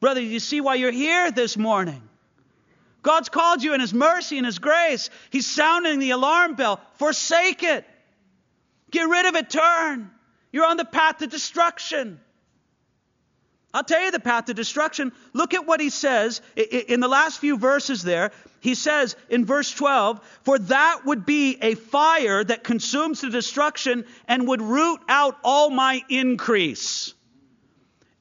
Brother, 0.00 0.20
you 0.20 0.40
see 0.40 0.60
why 0.60 0.74
you're 0.74 0.90
here 0.90 1.30
this 1.30 1.56
morning? 1.56 2.02
God's 3.02 3.28
called 3.28 3.62
you 3.62 3.74
in 3.74 3.80
His 3.80 3.94
mercy 3.94 4.38
and 4.38 4.46
His 4.46 4.58
grace. 4.58 5.08
He's 5.30 5.48
sounding 5.48 6.00
the 6.00 6.10
alarm 6.10 6.56
bell. 6.56 6.80
Forsake 6.94 7.62
it. 7.62 7.84
Get 8.90 9.08
rid 9.08 9.26
of 9.26 9.36
it. 9.36 9.50
Turn. 9.50 10.10
You're 10.50 10.66
on 10.66 10.76
the 10.76 10.84
path 10.84 11.18
to 11.18 11.28
destruction. 11.28 12.20
I'll 13.74 13.84
tell 13.84 14.02
you 14.02 14.10
the 14.10 14.20
path 14.20 14.46
to 14.46 14.54
destruction. 14.54 15.12
Look 15.32 15.54
at 15.54 15.66
what 15.66 15.80
he 15.80 15.88
says 15.88 16.42
in 16.56 17.00
the 17.00 17.08
last 17.08 17.38
few 17.38 17.56
verses 17.56 18.02
there. 18.02 18.32
He 18.60 18.74
says 18.74 19.16
in 19.30 19.46
verse 19.46 19.72
12, 19.72 20.20
For 20.44 20.58
that 20.58 21.00
would 21.06 21.24
be 21.24 21.56
a 21.60 21.74
fire 21.74 22.44
that 22.44 22.64
consumes 22.64 23.20
to 23.22 23.30
destruction 23.30 24.04
and 24.28 24.46
would 24.48 24.60
root 24.60 25.00
out 25.08 25.38
all 25.42 25.70
my 25.70 26.02
increase. 26.10 27.14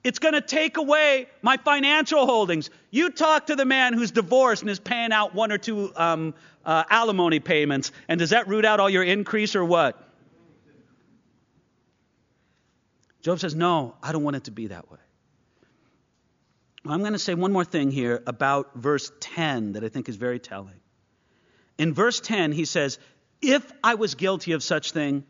It's 0.03 0.19
going 0.19 0.33
to 0.33 0.41
take 0.41 0.77
away 0.77 1.27
my 1.41 1.57
financial 1.57 2.25
holdings. 2.25 2.69
You 2.89 3.11
talk 3.11 3.47
to 3.47 3.55
the 3.55 3.65
man 3.65 3.93
who's 3.93 4.11
divorced 4.11 4.63
and 4.63 4.71
is 4.71 4.79
paying 4.79 5.11
out 5.11 5.35
one 5.35 5.51
or 5.51 5.57
two 5.57 5.91
um, 5.95 6.33
uh, 6.65 6.85
alimony 6.89 7.39
payments, 7.39 7.91
and 8.07 8.19
does 8.19 8.31
that 8.31 8.47
root 8.47 8.65
out 8.65 8.79
all 8.79 8.89
your 8.89 9.03
increase 9.03 9.55
or 9.55 9.63
what? 9.63 10.01
Job 13.21 13.39
says, 13.39 13.53
No, 13.53 13.95
I 14.01 14.11
don't 14.11 14.23
want 14.23 14.37
it 14.37 14.45
to 14.45 14.51
be 14.51 14.67
that 14.67 14.89
way. 14.89 14.97
I'm 16.85 17.01
going 17.01 17.13
to 17.13 17.19
say 17.19 17.35
one 17.35 17.51
more 17.51 17.65
thing 17.65 17.91
here 17.91 18.23
about 18.25 18.75
verse 18.75 19.11
10 19.19 19.73
that 19.73 19.83
I 19.83 19.89
think 19.89 20.09
is 20.09 20.15
very 20.15 20.39
telling. 20.39 20.79
In 21.77 21.93
verse 21.93 22.19
10, 22.19 22.51
he 22.51 22.65
says, 22.65 22.97
If 23.41 23.71
I 23.83 23.95
was 23.95 24.15
guilty 24.15 24.53
of 24.53 24.63
such 24.63 24.91
thing, 24.91 25.23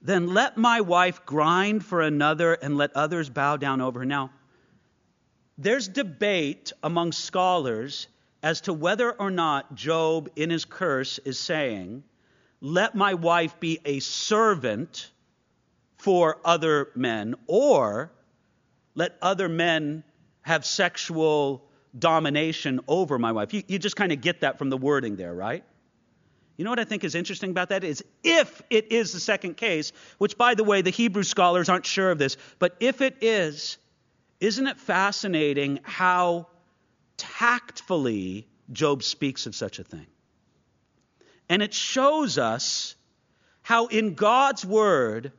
then 0.00 0.34
let 0.34 0.56
my 0.56 0.80
wife 0.80 1.24
grind 1.24 1.84
for 1.84 2.00
another 2.00 2.54
and 2.54 2.76
let 2.76 2.96
others 2.96 3.30
bow 3.30 3.56
down 3.56 3.80
over 3.80 4.00
her. 4.00 4.04
Now, 4.04 4.30
there's 5.56 5.86
debate 5.86 6.72
among 6.82 7.12
scholars 7.12 8.08
as 8.42 8.62
to 8.62 8.72
whether 8.72 9.12
or 9.12 9.30
not 9.30 9.76
Job, 9.76 10.30
in 10.34 10.50
his 10.50 10.64
curse, 10.64 11.18
is 11.18 11.38
saying, 11.38 12.02
Let 12.60 12.96
my 12.96 13.14
wife 13.14 13.60
be 13.60 13.78
a 13.84 14.00
servant 14.00 15.10
for 15.98 16.38
other 16.44 16.88
men, 16.96 17.36
or 17.46 18.10
let 18.96 19.16
other 19.22 19.48
men 19.48 20.02
have 20.42 20.64
sexual 20.64 21.64
domination 21.98 22.80
over 22.88 23.18
my 23.18 23.32
wife. 23.32 23.52
You, 23.54 23.62
you 23.66 23.78
just 23.78 23.96
kind 23.96 24.12
of 24.12 24.20
get 24.20 24.40
that 24.40 24.58
from 24.58 24.70
the 24.70 24.76
wording 24.76 25.16
there, 25.16 25.34
right? 25.34 25.64
You 26.56 26.64
know 26.64 26.70
what 26.70 26.78
I 26.78 26.84
think 26.84 27.04
is 27.04 27.14
interesting 27.14 27.50
about 27.50 27.70
that 27.70 27.82
is 27.82 28.04
if 28.22 28.62
it 28.70 28.92
is 28.92 29.12
the 29.12 29.20
second 29.20 29.56
case, 29.56 29.92
which 30.18 30.36
by 30.36 30.54
the 30.54 30.64
way, 30.64 30.82
the 30.82 30.90
Hebrew 30.90 31.22
scholars 31.22 31.68
aren't 31.68 31.86
sure 31.86 32.10
of 32.10 32.18
this, 32.18 32.36
but 32.58 32.76
if 32.80 33.00
it 33.00 33.16
is, 33.20 33.78
isn't 34.40 34.66
it 34.66 34.78
fascinating 34.78 35.80
how 35.82 36.48
tactfully 37.16 38.46
Job 38.70 39.02
speaks 39.02 39.46
of 39.46 39.54
such 39.54 39.78
a 39.78 39.84
thing? 39.84 40.06
And 41.48 41.62
it 41.62 41.74
shows 41.74 42.38
us 42.38 42.94
how 43.62 43.86
in 43.86 44.14
God's 44.14 44.64
word, 44.64 45.32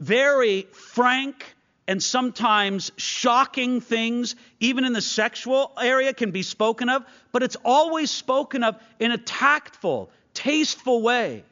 very 0.00 0.62
frank 0.62 1.54
and 1.88 2.02
sometimes 2.02 2.92
shocking 2.98 3.80
things, 3.80 4.36
even 4.60 4.84
in 4.84 4.92
the 4.92 5.00
sexual 5.00 5.72
area, 5.80 6.12
can 6.12 6.30
be 6.30 6.42
spoken 6.42 6.90
of, 6.90 7.02
but 7.32 7.42
it's 7.42 7.56
always 7.64 8.10
spoken 8.10 8.62
of 8.62 8.76
in 9.00 9.10
a 9.10 9.16
tactful, 9.16 10.10
tasteful 10.34 11.00
way. 11.00 11.44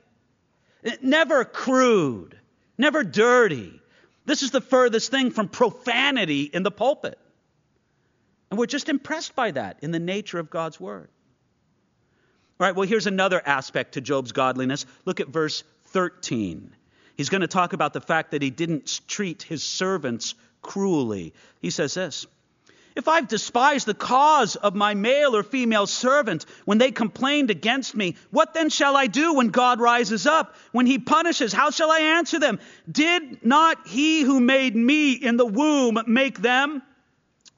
Never 1.01 1.47
crude, 1.47 2.39
never 2.77 3.03
dirty. 3.03 3.81
This 4.27 4.43
is 4.43 4.51
the 4.51 4.61
furthest 4.61 5.11
thing 5.11 5.31
from 5.31 5.49
profanity 5.49 6.43
in 6.43 6.63
the 6.63 6.71
pulpit. 6.71 7.19
And 8.51 8.59
we're 8.59 8.67
just 8.67 8.91
impressed 8.91 9.35
by 9.35 9.53
that 9.53 9.79
in 9.81 9.91
the 9.91 9.99
nature 9.99 10.39
of 10.39 10.51
God's 10.51 10.79
word. 10.79 11.09
All 12.61 12.67
right, 12.67 12.77
well, 12.77 12.87
here's 12.87 13.07
another 13.07 13.41
aspect 13.45 13.95
to 13.95 14.03
Job's 14.03 14.33
godliness. 14.33 14.85
Look 15.07 15.21
at 15.21 15.29
verse 15.29 15.65
13. 15.87 16.73
He's 17.17 17.31
going 17.31 17.41
to 17.41 17.49
talk 17.49 17.73
about 17.73 17.93
the 17.93 18.01
fact 18.01 18.33
that 18.33 18.43
he 18.43 18.51
didn't 18.51 19.01
treat 19.09 19.43
his 19.43 19.63
servants 19.63 20.35
cruelly. 20.61 21.33
He 21.63 21.71
says 21.71 21.95
this 21.95 22.27
If 22.95 23.09
I've 23.09 23.27
despised 23.29 23.87
the 23.87 23.95
cause 23.95 24.57
of 24.57 24.75
my 24.75 24.95
male 24.95 25.35
or 25.35 25.43
female 25.43 25.87
servant 25.87 26.45
when 26.67 26.77
they 26.77 26.91
complained 26.91 27.51
against 27.51 27.95
me, 27.95 28.17
what 28.31 28.53
then 28.53 28.69
shall 28.69 28.97
I 28.97 29.07
do 29.07 29.35
when 29.35 29.49
God 29.49 29.81
rises 29.81 30.27
up? 30.27 30.57
When 30.73 30.85
he 30.85 30.99
punishes, 30.99 31.55
how 31.55 31.71
shall 31.71 31.91
I 31.91 32.01
answer 32.01 32.39
them? 32.39 32.61
Did 32.91 33.45
not 33.45 33.87
he 33.87 34.21
who 34.21 34.39
made 34.39 34.77
me 34.77 35.13
in 35.13 35.39
the 35.39 35.47
womb 35.47 35.99
make 36.07 36.41
them? 36.41 36.83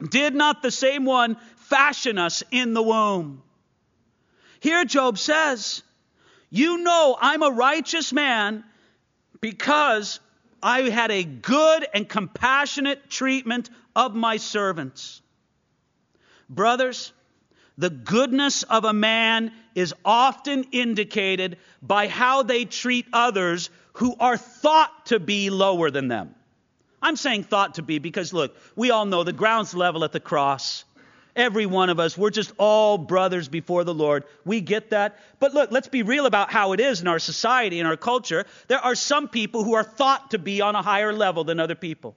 Did 0.09 0.37
not 0.37 0.63
the 0.63 0.71
same 0.71 1.05
one 1.05 1.37
fashion 1.57 2.19
us 2.19 2.45
in 2.53 2.75
the 2.75 2.83
womb? 2.83 3.43
Here 4.61 4.85
Job 4.85 5.19
says, 5.19 5.83
You 6.51 6.79
know 6.79 7.17
I'm 7.21 7.43
a 7.43 7.51
righteous 7.51 8.13
man 8.13 8.63
because 9.41 10.21
I 10.63 10.83
had 10.83 11.11
a 11.11 11.25
good 11.25 11.87
and 11.95 12.09
compassionate 12.09 13.09
treatment 13.11 13.71
of 13.95 14.15
my 14.15 14.37
servants. 14.37 15.23
Brothers, 16.49 17.13
the 17.77 17.91
goodness 17.91 18.65
of 18.65 18.85
a 18.85 18.93
man 18.93 19.53
is 19.75 19.95
often 20.05 20.65
indicated 20.73 21.59
by 21.81 22.09
how 22.09 22.43
they 22.43 22.65
treat 22.65 23.07
others 23.13 23.71
who 23.95 24.17
are 24.19 24.37
thought 24.37 25.07
to 25.07 25.21
be 25.21 25.51
lower 25.51 25.91
than 25.91 26.09
them. 26.09 26.35
I'm 27.01 27.17
saying 27.17 27.45
thought 27.45 27.77
to 27.77 27.83
be 27.83 28.01
because, 28.01 28.33
look, 28.33 28.57
we 28.75 28.91
all 28.91 29.07
know 29.07 29.23
the 29.23 29.33
ground's 29.33 29.75
level 29.75 30.03
at 30.03 30.13
the 30.13 30.21
cross. 30.21 30.85
Every 31.39 31.67
one 31.67 31.89
of 31.89 32.01
us, 32.01 32.19
we're 32.19 32.31
just 32.31 32.53
all 32.59 32.99
brothers 32.99 33.47
before 33.47 33.85
the 33.85 33.95
Lord. 33.95 34.25
We 34.45 34.61
get 34.61 34.91
that. 34.91 35.21
But 35.39 35.55
look, 35.55 35.71
let's 35.71 35.87
be 35.87 36.03
real 36.03 36.27
about 36.27 36.51
how 36.51 36.73
it 36.73 36.81
is 36.81 37.01
in 37.01 37.07
our 37.07 37.21
society, 37.21 37.79
in 37.79 37.87
our 37.87 37.97
culture. 37.97 38.45
There 38.67 38.81
are 38.81 38.97
some 38.97 39.29
people 39.29 39.63
who 39.63 39.75
are 39.75 39.85
thought 39.85 40.33
to 40.33 40.39
be 40.41 40.61
on 40.63 40.75
a 40.75 40.83
higher 40.83 41.13
level 41.13 41.45
than 41.45 41.61
other 41.61 41.77
people. 41.77 42.17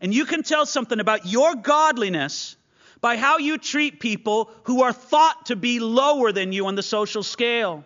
And 0.00 0.14
you 0.14 0.26
can 0.26 0.44
tell 0.44 0.64
something 0.64 1.00
about 1.00 1.26
your 1.26 1.56
godliness 1.56 2.56
by 3.00 3.16
how 3.16 3.38
you 3.38 3.58
treat 3.58 3.98
people 3.98 4.48
who 4.62 4.84
are 4.84 4.92
thought 4.92 5.46
to 5.46 5.56
be 5.56 5.80
lower 5.80 6.30
than 6.30 6.52
you 6.52 6.66
on 6.66 6.76
the 6.76 6.84
social 6.84 7.24
scale. 7.24 7.84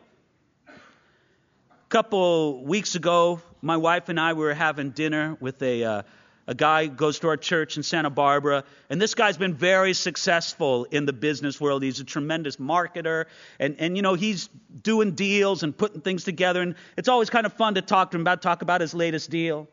A 0.68 1.88
couple 1.88 2.66
weeks 2.66 2.96
ago, 2.96 3.40
my 3.62 3.78
wife 3.78 4.10
and 4.10 4.20
I 4.20 4.34
were 4.34 4.52
having 4.52 4.90
dinner 4.90 5.38
with 5.40 5.62
a, 5.62 5.84
uh, 5.84 6.02
a 6.48 6.54
guy 6.54 6.86
goes 6.86 7.18
to 7.20 7.28
our 7.28 7.36
church 7.36 7.76
in 7.76 7.82
Santa 7.82 8.08
Barbara, 8.08 8.64
and 8.88 9.00
this 9.00 9.14
guy's 9.14 9.36
been 9.36 9.54
very 9.54 9.92
successful 9.92 10.84
in 10.84 11.04
the 11.04 11.12
business 11.12 11.60
world. 11.60 11.82
He's 11.82 12.00
a 12.00 12.04
tremendous 12.04 12.56
marketer, 12.56 13.26
and, 13.60 13.76
and 13.78 13.96
you 13.96 14.02
know, 14.02 14.14
he's 14.14 14.48
doing 14.82 15.12
deals 15.12 15.62
and 15.62 15.76
putting 15.76 16.00
things 16.00 16.24
together, 16.24 16.62
and 16.62 16.74
it's 16.96 17.08
always 17.08 17.28
kind 17.28 17.44
of 17.44 17.52
fun 17.52 17.74
to 17.74 17.82
talk 17.82 18.10
to 18.12 18.16
him 18.16 18.22
about, 18.22 18.40
talk 18.40 18.62
about 18.62 18.80
his 18.80 18.94
latest 18.94 19.28
deal. 19.28 19.68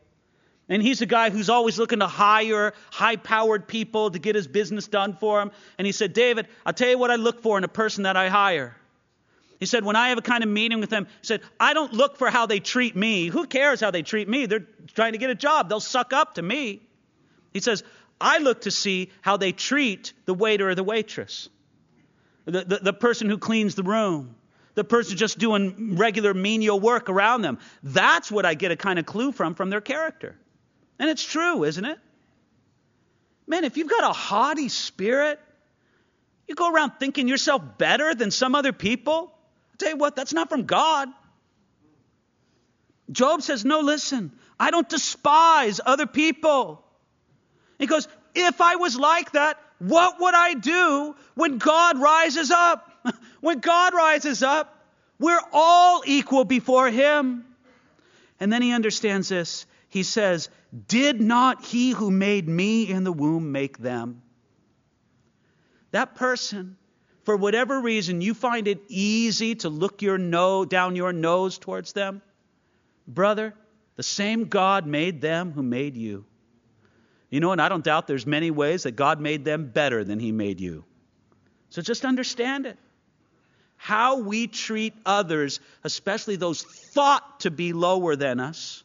And 0.68 0.82
he's 0.82 1.00
a 1.00 1.06
guy 1.06 1.30
who's 1.30 1.48
always 1.48 1.78
looking 1.78 2.00
to 2.00 2.08
hire 2.08 2.74
high 2.90 3.16
powered 3.16 3.66
people 3.66 4.10
to 4.10 4.18
get 4.18 4.34
his 4.34 4.46
business 4.46 4.86
done 4.86 5.14
for 5.14 5.40
him. 5.40 5.52
And 5.78 5.86
he 5.86 5.92
said, 5.92 6.12
David, 6.12 6.46
I'll 6.66 6.72
tell 6.74 6.90
you 6.90 6.98
what 6.98 7.10
I 7.10 7.14
look 7.16 7.40
for 7.40 7.56
in 7.56 7.64
a 7.64 7.68
person 7.68 8.02
that 8.02 8.16
I 8.16 8.28
hire. 8.28 8.76
He 9.58 9.66
said, 9.66 9.84
when 9.84 9.96
I 9.96 10.10
have 10.10 10.18
a 10.18 10.22
kind 10.22 10.44
of 10.44 10.50
meeting 10.50 10.80
with 10.80 10.90
them, 10.90 11.06
he 11.06 11.26
said, 11.26 11.40
I 11.58 11.72
don't 11.72 11.92
look 11.92 12.18
for 12.18 12.28
how 12.28 12.46
they 12.46 12.60
treat 12.60 12.94
me. 12.94 13.28
Who 13.28 13.46
cares 13.46 13.80
how 13.80 13.90
they 13.90 14.02
treat 14.02 14.28
me? 14.28 14.46
They're 14.46 14.66
trying 14.94 15.12
to 15.12 15.18
get 15.18 15.30
a 15.30 15.34
job. 15.34 15.68
They'll 15.68 15.80
suck 15.80 16.12
up 16.12 16.34
to 16.34 16.42
me. 16.42 16.82
He 17.52 17.60
says, 17.60 17.82
I 18.20 18.38
look 18.38 18.62
to 18.62 18.70
see 18.70 19.10
how 19.22 19.36
they 19.36 19.52
treat 19.52 20.12
the 20.26 20.34
waiter 20.34 20.68
or 20.68 20.74
the 20.74 20.84
waitress, 20.84 21.48
the, 22.44 22.64
the, 22.64 22.76
the 22.82 22.92
person 22.92 23.28
who 23.28 23.38
cleans 23.38 23.74
the 23.74 23.82
room, 23.82 24.36
the 24.74 24.84
person 24.84 25.16
just 25.16 25.38
doing 25.38 25.96
regular 25.96 26.34
menial 26.34 26.78
work 26.78 27.08
around 27.08 27.42
them. 27.42 27.58
That's 27.82 28.30
what 28.30 28.44
I 28.44 28.54
get 28.54 28.72
a 28.72 28.76
kind 28.76 28.98
of 28.98 29.06
clue 29.06 29.32
from, 29.32 29.54
from 29.54 29.70
their 29.70 29.80
character. 29.80 30.36
And 30.98 31.10
it's 31.10 31.24
true, 31.24 31.64
isn't 31.64 31.84
it? 31.84 31.98
Man, 33.46 33.64
if 33.64 33.76
you've 33.76 33.90
got 33.90 34.10
a 34.10 34.12
haughty 34.12 34.68
spirit, 34.68 35.40
you 36.48 36.54
go 36.54 36.70
around 36.70 36.92
thinking 36.98 37.28
yourself 37.28 37.62
better 37.78 38.14
than 38.14 38.30
some 38.30 38.54
other 38.54 38.72
people, 38.72 39.35
I'll 39.76 39.88
tell 39.88 39.94
you 39.94 40.00
what, 40.00 40.16
that's 40.16 40.32
not 40.32 40.48
from 40.48 40.64
God. 40.64 41.10
Job 43.10 43.42
says, 43.42 43.62
No, 43.62 43.80
listen, 43.80 44.32
I 44.58 44.70
don't 44.70 44.88
despise 44.88 45.82
other 45.84 46.06
people. 46.06 46.82
He 47.78 47.86
goes, 47.86 48.08
If 48.34 48.62
I 48.62 48.76
was 48.76 48.98
like 48.98 49.32
that, 49.32 49.60
what 49.78 50.18
would 50.18 50.34
I 50.34 50.54
do 50.54 51.14
when 51.34 51.58
God 51.58 51.98
rises 51.98 52.50
up? 52.50 52.90
when 53.42 53.58
God 53.58 53.92
rises 53.92 54.42
up, 54.42 54.72
we're 55.18 55.42
all 55.52 56.02
equal 56.06 56.44
before 56.44 56.88
Him. 56.88 57.44
And 58.40 58.50
then 58.50 58.62
he 58.62 58.72
understands 58.72 59.28
this. 59.28 59.66
He 59.90 60.04
says, 60.04 60.48
Did 60.88 61.20
not 61.20 61.66
He 61.66 61.90
who 61.90 62.10
made 62.10 62.48
me 62.48 62.88
in 62.88 63.04
the 63.04 63.12
womb 63.12 63.52
make 63.52 63.76
them? 63.76 64.22
That 65.90 66.14
person 66.14 66.78
for 67.26 67.36
whatever 67.36 67.80
reason 67.80 68.20
you 68.20 68.34
find 68.34 68.68
it 68.68 68.80
easy 68.88 69.56
to 69.56 69.68
look 69.68 70.00
your 70.00 70.16
nose 70.16 70.68
down 70.68 70.94
your 70.94 71.12
nose 71.12 71.58
towards 71.58 71.92
them, 71.92 72.22
brother, 73.08 73.52
the 73.96 74.04
same 74.04 74.44
God 74.44 74.86
made 74.86 75.20
them 75.20 75.50
who 75.50 75.64
made 75.64 75.96
you. 75.96 76.24
You 77.28 77.40
know, 77.40 77.50
and 77.50 77.60
I 77.60 77.68
don't 77.68 77.82
doubt 77.82 78.06
there's 78.06 78.26
many 78.26 78.52
ways 78.52 78.84
that 78.84 78.92
God 78.92 79.20
made 79.20 79.44
them 79.44 79.66
better 79.66 80.04
than 80.04 80.20
he 80.20 80.30
made 80.30 80.60
you. 80.60 80.84
So 81.70 81.82
just 81.82 82.04
understand 82.04 82.64
it. 82.64 82.78
How 83.76 84.20
we 84.20 84.46
treat 84.46 84.94
others, 85.04 85.58
especially 85.82 86.36
those 86.36 86.62
thought 86.62 87.40
to 87.40 87.50
be 87.50 87.72
lower 87.72 88.14
than 88.14 88.38
us, 88.38 88.84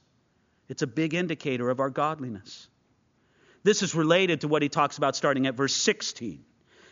it's 0.68 0.82
a 0.82 0.88
big 0.88 1.14
indicator 1.14 1.70
of 1.70 1.80
our 1.80 1.92
godliness. 1.92 2.68
This 3.64 3.84
is 3.84 3.94
related 3.94 4.42
to 4.42 4.48
what 4.48 4.64
he 4.64 4.70
talks 4.70 4.98
about 4.98 5.16
starting 5.16 5.46
at 5.46 5.54
verse 5.54 5.76
16 5.76 6.44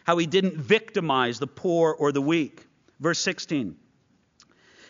how 0.10 0.18
he 0.18 0.26
didn't 0.26 0.58
victimize 0.58 1.38
the 1.38 1.46
poor 1.46 1.94
or 1.94 2.12
the 2.12 2.20
weak. 2.20 2.66
Verse 3.00 3.20
16. 3.20 3.76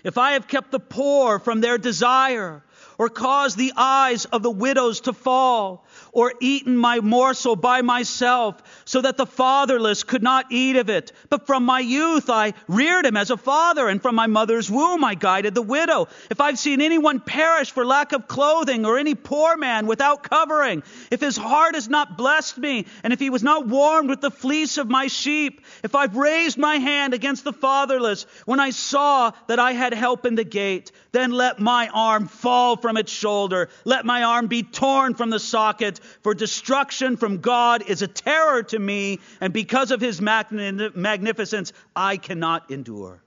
If 0.01 0.17
I 0.17 0.31
have 0.31 0.47
kept 0.47 0.71
the 0.71 0.79
poor 0.79 1.39
from 1.39 1.59
their 1.59 1.77
desire, 1.77 2.63
or 2.99 3.07
caused 3.07 3.57
the 3.57 3.71
eyes 3.77 4.25
of 4.25 4.43
the 4.43 4.51
widows 4.51 4.99
to 5.01 5.13
fall, 5.13 5.85
or 6.11 6.33
eaten 6.41 6.75
my 6.75 6.99
morsel 6.99 7.55
by 7.55 7.81
myself, 7.81 8.61
so 8.83 8.99
that 9.01 9.15
the 9.15 9.25
fatherless 9.25 10.03
could 10.03 10.21
not 10.21 10.51
eat 10.51 10.75
of 10.75 10.89
it. 10.89 11.13
But 11.29 11.47
from 11.47 11.63
my 11.63 11.79
youth 11.79 12.29
I 12.29 12.53
reared 12.67 13.05
him 13.05 13.15
as 13.15 13.31
a 13.31 13.37
father, 13.37 13.87
and 13.87 14.01
from 14.01 14.15
my 14.15 14.27
mother's 14.27 14.69
womb 14.69 15.05
I 15.05 15.15
guided 15.15 15.55
the 15.55 15.61
widow. 15.61 16.09
If 16.29 16.41
I've 16.41 16.59
seen 16.59 16.81
anyone 16.81 17.21
perish 17.21 17.71
for 17.71 17.85
lack 17.85 18.11
of 18.11 18.27
clothing, 18.27 18.85
or 18.85 18.97
any 18.97 19.15
poor 19.15 19.55
man 19.55 19.87
without 19.87 20.23
covering, 20.23 20.83
if 21.09 21.21
his 21.21 21.37
heart 21.37 21.75
has 21.75 21.87
not 21.87 22.17
blessed 22.17 22.57
me, 22.57 22.85
and 23.03 23.13
if 23.13 23.19
he 23.19 23.29
was 23.29 23.43
not 23.43 23.65
warmed 23.65 24.09
with 24.09 24.19
the 24.19 24.29
fleece 24.29 24.77
of 24.77 24.89
my 24.89 25.07
sheep, 25.07 25.61
if 25.83 25.95
I've 25.95 26.17
raised 26.17 26.57
my 26.57 26.75
hand 26.75 27.13
against 27.13 27.45
the 27.45 27.53
fatherless, 27.53 28.25
when 28.45 28.59
I 28.59 28.71
saw 28.71 29.31
that 29.47 29.59
I 29.59 29.71
had 29.71 29.93
help 29.93 30.25
in 30.25 30.35
the 30.35 30.43
gate, 30.43 30.91
then 31.13 31.31
let 31.31 31.59
my 31.61 31.87
arm 31.87 32.27
fall 32.27 32.75
from 32.75 32.88
its 32.97 33.11
shoulder, 33.11 33.69
let 33.85 34.05
my 34.05 34.23
arm 34.23 34.47
be 34.47 34.63
torn 34.63 35.13
from 35.13 35.29
the 35.29 35.39
socket, 35.39 35.99
for 36.21 36.33
destruction 36.33 37.17
from 37.17 37.37
God 37.37 37.83
is 37.87 38.01
a 38.01 38.07
terror 38.07 38.63
to 38.63 38.79
me, 38.79 39.19
and 39.41 39.53
because 39.53 39.91
of 39.91 40.01
his 40.01 40.21
magnificence, 40.21 41.73
I 41.95 42.17
cannot 42.17 42.71
endure. 42.71 43.21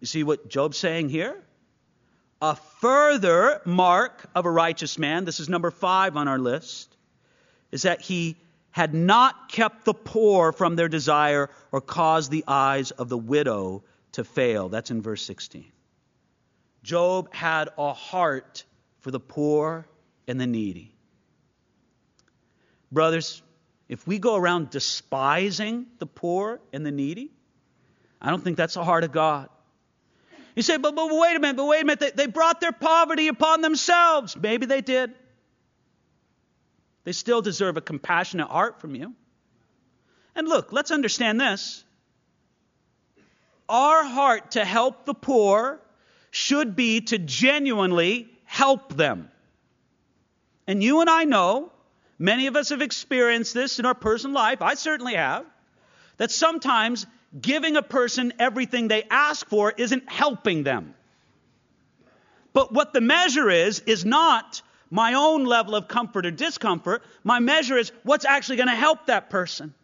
You 0.00 0.06
see 0.06 0.24
what 0.24 0.48
Job's 0.48 0.78
saying 0.78 1.08
here? 1.08 1.40
A 2.40 2.56
further 2.80 3.60
mark 3.64 4.28
of 4.34 4.46
a 4.46 4.50
righteous 4.50 4.98
man, 4.98 5.24
this 5.24 5.38
is 5.38 5.48
number 5.48 5.70
five 5.70 6.16
on 6.16 6.26
our 6.26 6.38
list, 6.38 6.96
is 7.70 7.82
that 7.82 8.00
he 8.00 8.36
had 8.72 8.94
not 8.94 9.48
kept 9.48 9.84
the 9.84 9.94
poor 9.94 10.50
from 10.50 10.74
their 10.74 10.88
desire 10.88 11.50
or 11.70 11.80
caused 11.80 12.30
the 12.30 12.42
eyes 12.48 12.90
of 12.90 13.08
the 13.08 13.18
widow 13.18 13.84
to 14.12 14.24
fail. 14.24 14.68
That's 14.68 14.90
in 14.90 15.02
verse 15.02 15.22
16. 15.22 15.70
Job 16.82 17.32
had 17.32 17.68
a 17.78 17.92
heart 17.92 18.64
for 19.00 19.10
the 19.10 19.20
poor 19.20 19.86
and 20.26 20.40
the 20.40 20.46
needy. 20.46 20.94
Brothers, 22.90 23.42
if 23.88 24.06
we 24.06 24.18
go 24.18 24.36
around 24.36 24.70
despising 24.70 25.86
the 25.98 26.06
poor 26.06 26.60
and 26.72 26.84
the 26.84 26.90
needy, 26.90 27.30
I 28.20 28.30
don't 28.30 28.42
think 28.42 28.56
that's 28.56 28.74
the 28.74 28.84
heart 28.84 29.04
of 29.04 29.12
God. 29.12 29.48
You 30.54 30.62
say, 30.62 30.76
but, 30.76 30.94
but 30.94 31.08
wait 31.10 31.36
a 31.36 31.40
minute, 31.40 31.56
but 31.56 31.66
wait 31.66 31.82
a 31.82 31.84
minute. 31.84 32.00
They, 32.00 32.10
they 32.10 32.26
brought 32.26 32.60
their 32.60 32.72
poverty 32.72 33.28
upon 33.28 33.62
themselves. 33.62 34.36
Maybe 34.36 34.66
they 34.66 34.82
did. 34.82 35.12
They 37.04 37.12
still 37.12 37.42
deserve 37.42 37.76
a 37.76 37.80
compassionate 37.80 38.48
heart 38.48 38.80
from 38.80 38.94
you. 38.94 39.14
And 40.34 40.48
look, 40.48 40.72
let's 40.72 40.90
understand 40.90 41.40
this. 41.40 41.84
Our 43.68 44.04
heart 44.04 44.52
to 44.52 44.64
help 44.64 45.06
the 45.06 45.14
poor 45.14 45.80
should 46.32 46.74
be 46.74 47.02
to 47.02 47.18
genuinely 47.18 48.28
help 48.44 48.96
them. 48.96 49.30
And 50.66 50.82
you 50.82 51.00
and 51.00 51.08
I 51.08 51.22
know 51.22 51.70
Many 52.22 52.46
of 52.46 52.54
us 52.54 52.68
have 52.68 52.82
experienced 52.82 53.52
this 53.52 53.80
in 53.80 53.84
our 53.84 53.96
personal 53.96 54.36
life. 54.36 54.62
I 54.62 54.74
certainly 54.74 55.14
have. 55.14 55.44
That 56.18 56.30
sometimes 56.30 57.04
giving 57.40 57.76
a 57.76 57.82
person 57.82 58.34
everything 58.38 58.86
they 58.86 59.02
ask 59.10 59.48
for 59.48 59.72
isn't 59.76 60.08
helping 60.08 60.62
them. 60.62 60.94
But 62.52 62.72
what 62.72 62.92
the 62.92 63.00
measure 63.00 63.50
is, 63.50 63.80
is 63.86 64.04
not 64.04 64.62
my 64.88 65.14
own 65.14 65.46
level 65.46 65.74
of 65.74 65.88
comfort 65.88 66.24
or 66.24 66.30
discomfort. 66.30 67.02
My 67.24 67.40
measure 67.40 67.76
is 67.76 67.90
what's 68.04 68.24
actually 68.24 68.58
going 68.58 68.68
to 68.68 68.76
help 68.76 69.06
that 69.06 69.28
person. 69.28 69.74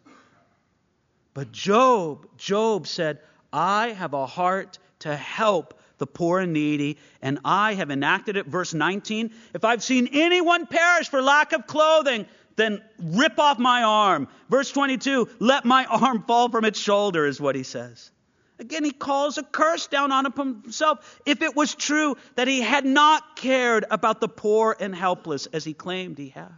But 1.33 1.51
Job, 1.51 2.25
Job 2.37 2.87
said, 2.87 3.19
I 3.51 3.89
have 3.89 4.13
a 4.13 4.25
heart 4.25 4.79
to 4.99 5.13
help 5.13 5.73
the 5.99 6.07
poor 6.07 6.39
and 6.39 6.53
needy, 6.53 6.97
and 7.21 7.39
I 7.45 7.75
have 7.75 7.91
enacted 7.91 8.37
it. 8.37 8.47
Verse 8.47 8.73
19 8.73 9.31
If 9.53 9.63
I've 9.63 9.83
seen 9.83 10.09
anyone 10.11 10.65
perish 10.65 11.09
for 11.09 11.21
lack 11.21 11.53
of 11.53 11.67
clothing, 11.67 12.25
then 12.55 12.81
rip 12.99 13.39
off 13.39 13.59
my 13.59 13.83
arm. 13.83 14.27
Verse 14.49 14.71
22 14.71 15.29
Let 15.39 15.65
my 15.65 15.85
arm 15.89 16.23
fall 16.27 16.49
from 16.49 16.65
its 16.65 16.79
shoulder, 16.79 17.25
is 17.25 17.39
what 17.39 17.55
he 17.55 17.63
says. 17.63 18.11
Again, 18.59 18.83
he 18.83 18.91
calls 18.91 19.37
a 19.37 19.43
curse 19.43 19.87
down 19.87 20.11
on 20.11 20.25
himself 20.25 21.21
if 21.25 21.41
it 21.41 21.55
was 21.55 21.75
true 21.75 22.17
that 22.35 22.49
he 22.49 22.59
had 22.59 22.85
not 22.85 23.37
cared 23.37 23.85
about 23.89 24.19
the 24.19 24.27
poor 24.27 24.75
and 24.77 24.93
helpless 24.93 25.45
as 25.45 25.63
he 25.63 25.73
claimed 25.73 26.17
he 26.17 26.29
had. 26.29 26.51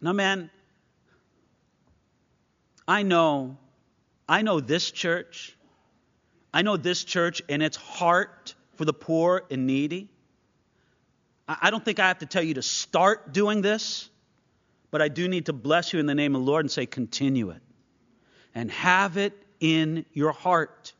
Now, 0.00 0.14
man, 0.14 0.50
I 2.88 3.02
know, 3.02 3.58
I 4.26 4.40
know 4.40 4.60
this 4.60 4.90
church 4.90 5.54
I 6.52 6.62
know 6.62 6.76
this 6.76 7.04
church 7.04 7.42
and 7.48 7.62
its 7.62 7.76
heart 7.76 8.54
for 8.74 8.84
the 8.84 8.92
poor 8.92 9.44
and 9.50 9.66
needy. 9.66 10.08
I 11.46 11.70
don't 11.70 11.84
think 11.84 11.98
I 11.98 12.08
have 12.08 12.18
to 12.18 12.26
tell 12.26 12.42
you 12.42 12.54
to 12.54 12.62
start 12.62 13.32
doing 13.32 13.60
this, 13.60 14.08
but 14.90 15.02
I 15.02 15.08
do 15.08 15.28
need 15.28 15.46
to 15.46 15.52
bless 15.52 15.92
you 15.92 15.98
in 15.98 16.06
the 16.06 16.14
name 16.14 16.34
of 16.34 16.42
the 16.42 16.46
Lord 16.46 16.64
and 16.64 16.70
say, 16.70 16.86
continue 16.86 17.50
it. 17.50 17.62
And 18.54 18.70
have 18.70 19.16
it 19.16 19.32
in 19.60 20.04
your 20.12 20.32
heart. 20.32 20.92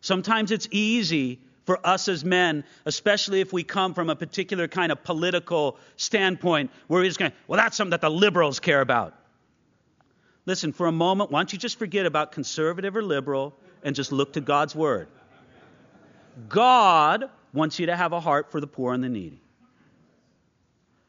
Sometimes 0.00 0.50
it's 0.50 0.68
easy 0.70 1.40
for 1.64 1.78
us 1.86 2.08
as 2.08 2.24
men, 2.24 2.64
especially 2.84 3.40
if 3.40 3.52
we 3.52 3.62
come 3.62 3.94
from 3.94 4.10
a 4.10 4.16
particular 4.16 4.68
kind 4.68 4.90
of 4.92 5.04
political 5.04 5.78
standpoint, 5.96 6.70
where 6.88 7.00
we're 7.00 7.06
just 7.06 7.18
going, 7.18 7.32
well, 7.46 7.58
that's 7.58 7.76
something 7.76 7.90
that 7.90 8.00
the 8.00 8.10
liberals 8.10 8.60
care 8.60 8.80
about. 8.80 9.14
Listen, 10.44 10.72
for 10.72 10.86
a 10.86 10.92
moment, 10.92 11.30
why 11.30 11.38
don't 11.38 11.52
you 11.52 11.58
just 11.58 11.78
forget 11.78 12.04
about 12.04 12.32
conservative 12.32 12.96
or 12.96 13.02
liberal 13.02 13.54
and 13.82 13.94
just 13.94 14.12
look 14.12 14.34
to 14.34 14.40
God's 14.40 14.74
Word. 14.74 15.08
God 16.48 17.30
wants 17.52 17.78
you 17.78 17.86
to 17.86 17.96
have 17.96 18.12
a 18.12 18.20
heart 18.20 18.50
for 18.50 18.60
the 18.60 18.66
poor 18.66 18.94
and 18.94 19.02
the 19.04 19.08
needy. 19.08 19.40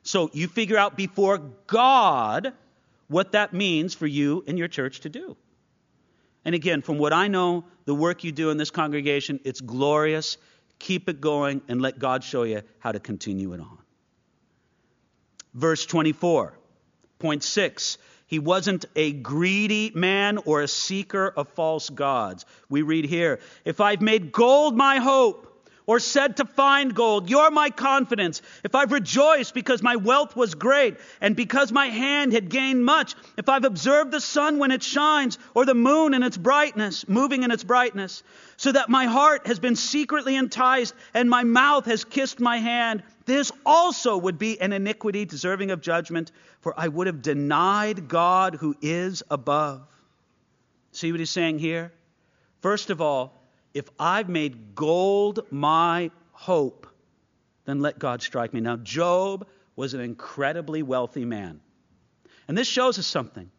So 0.03 0.29
you 0.33 0.47
figure 0.47 0.77
out 0.77 0.97
before 0.97 1.37
God 1.67 2.53
what 3.07 3.31
that 3.31 3.53
means 3.53 3.93
for 3.93 4.07
you 4.07 4.43
and 4.47 4.57
your 4.57 4.67
church 4.67 5.01
to 5.01 5.09
do. 5.09 5.37
And 6.45 6.53
again, 6.53 6.81
from 6.81 6.97
what 6.97 7.13
I 7.13 7.29
know, 7.29 7.63
the 7.85 7.95
work 7.95 8.23
you 8.23 8.31
do 8.33 8.49
in 8.49 8.57
this 8.57 8.71
congregation, 8.71 9.39
it's 9.45 9.61
glorious. 9.61 10.37
Keep 10.79 11.07
it 11.07 11.21
going 11.21 11.61
and 11.69 11.81
let 11.81 11.99
God 11.99 12.23
show 12.23 12.43
you 12.43 12.63
how 12.79 12.91
to 12.91 12.99
continue 12.99 13.53
it 13.53 13.61
on. 13.61 13.77
Verse 15.53 15.85
24, 15.85 16.57
point 17.19 17.43
6. 17.43 17.97
He 18.33 18.39
wasn't 18.39 18.85
a 18.95 19.11
greedy 19.11 19.91
man 19.93 20.39
or 20.39 20.61
a 20.63 20.67
seeker 20.67 21.27
of 21.27 21.49
false 21.49 21.91
gods. 21.91 22.47
We 22.67 22.81
read 22.81 23.05
here, 23.05 23.39
If 23.63 23.79
I've 23.79 24.01
made 24.01 24.31
gold 24.31 24.75
my 24.75 24.97
hope, 24.97 25.52
or 25.85 25.99
said 25.99 26.37
to 26.37 26.45
find 26.45 26.93
gold, 26.95 27.29
You're 27.29 27.51
my 27.51 27.69
confidence. 27.69 28.41
If 28.63 28.75
I've 28.75 28.91
rejoiced 28.91 29.53
because 29.53 29.81
my 29.81 29.95
wealth 29.95 30.35
was 30.35 30.55
great 30.55 30.97
and 31.21 31.35
because 31.35 31.71
my 31.71 31.87
hand 31.87 32.33
had 32.33 32.49
gained 32.49 32.83
much, 32.85 33.15
if 33.37 33.49
I've 33.49 33.65
observed 33.65 34.11
the 34.11 34.21
sun 34.21 34.59
when 34.59 34.71
it 34.71 34.83
shines 34.83 35.37
or 35.53 35.65
the 35.65 35.73
moon 35.73 36.13
in 36.13 36.23
its 36.23 36.37
brightness, 36.37 37.07
moving 37.07 37.43
in 37.43 37.51
its 37.51 37.63
brightness, 37.63 38.23
so 38.57 38.71
that 38.71 38.89
my 38.89 39.05
heart 39.05 39.47
has 39.47 39.59
been 39.59 39.75
secretly 39.75 40.35
enticed 40.35 40.93
and 41.13 41.29
my 41.29 41.43
mouth 41.43 41.85
has 41.85 42.05
kissed 42.05 42.39
my 42.39 42.57
hand, 42.57 43.03
this 43.25 43.51
also 43.65 44.17
would 44.17 44.37
be 44.37 44.59
an 44.59 44.73
iniquity 44.73 45.25
deserving 45.25 45.71
of 45.71 45.81
judgment, 45.81 46.31
for 46.61 46.73
I 46.77 46.87
would 46.87 47.07
have 47.07 47.21
denied 47.21 48.07
God 48.07 48.55
who 48.55 48.75
is 48.81 49.23
above. 49.29 49.81
See 50.91 51.11
what 51.11 51.19
he's 51.19 51.29
saying 51.29 51.59
here? 51.59 51.91
First 52.61 52.89
of 52.89 53.01
all, 53.01 53.42
if 53.73 53.89
I've 53.99 54.29
made 54.29 54.75
gold 54.75 55.41
my 55.49 56.11
hope, 56.31 56.87
then 57.65 57.79
let 57.79 57.99
God 57.99 58.21
strike 58.21 58.53
me. 58.53 58.61
Now, 58.61 58.77
Job 58.77 59.47
was 59.75 59.93
an 59.93 60.01
incredibly 60.01 60.83
wealthy 60.83 61.25
man. 61.25 61.61
And 62.47 62.57
this 62.57 62.67
shows 62.67 62.99
us 62.99 63.07
something. 63.07 63.49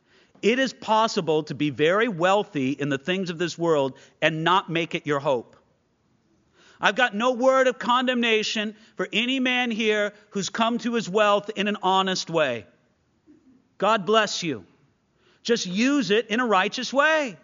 It 0.43 0.59
is 0.59 0.73
possible 0.73 1.45
to 1.45 1.55
be 1.55 1.71
very 1.71 2.07
wealthy 2.07 2.71
in 2.71 2.91
the 2.91 2.99
things 2.99 3.31
of 3.31 3.39
this 3.39 3.59
world 3.59 3.97
and 4.21 4.45
not 4.45 4.71
make 4.71 4.95
it 4.95 5.07
your 5.07 5.21
hope. 5.21 5.57
I've 6.81 6.97
got 6.97 7.15
no 7.15 7.33
word 7.33 7.67
of 7.67 7.79
condemnation 7.79 8.77
for 8.97 9.09
any 9.13 9.41
man 9.41 9.71
here 9.71 10.13
who's 10.31 10.51
come 10.51 10.79
to 10.79 10.95
his 10.95 11.09
wealth 11.09 11.51
in 11.57 11.67
an 11.67 11.79
honest 11.83 12.29
way. 12.29 12.67
God 13.79 14.05
bless 14.05 14.43
you. 14.43 14.67
Just 15.43 15.67
use 15.67 16.11
it 16.11 16.29
in 16.29 16.41
a 16.41 16.47
righteous 16.47 16.93
way. 16.93 17.39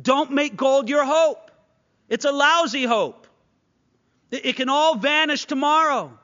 Don't 0.00 0.30
make 0.32 0.56
gold 0.56 0.88
your 0.88 1.04
hope. 1.04 1.49
It's 2.10 2.26
a 2.26 2.32
lousy 2.32 2.84
hope. 2.84 3.26
It 4.30 4.56
can 4.56 4.68
all 4.68 4.96
vanish 4.96 5.46
tomorrow. 5.46 6.18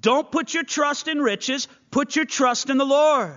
Don't 0.00 0.30
put 0.30 0.52
your 0.52 0.64
trust 0.64 1.08
in 1.08 1.22
riches, 1.22 1.66
put 1.90 2.14
your 2.14 2.26
trust 2.26 2.68
in 2.68 2.76
the 2.76 2.84
Lord. 2.84 3.36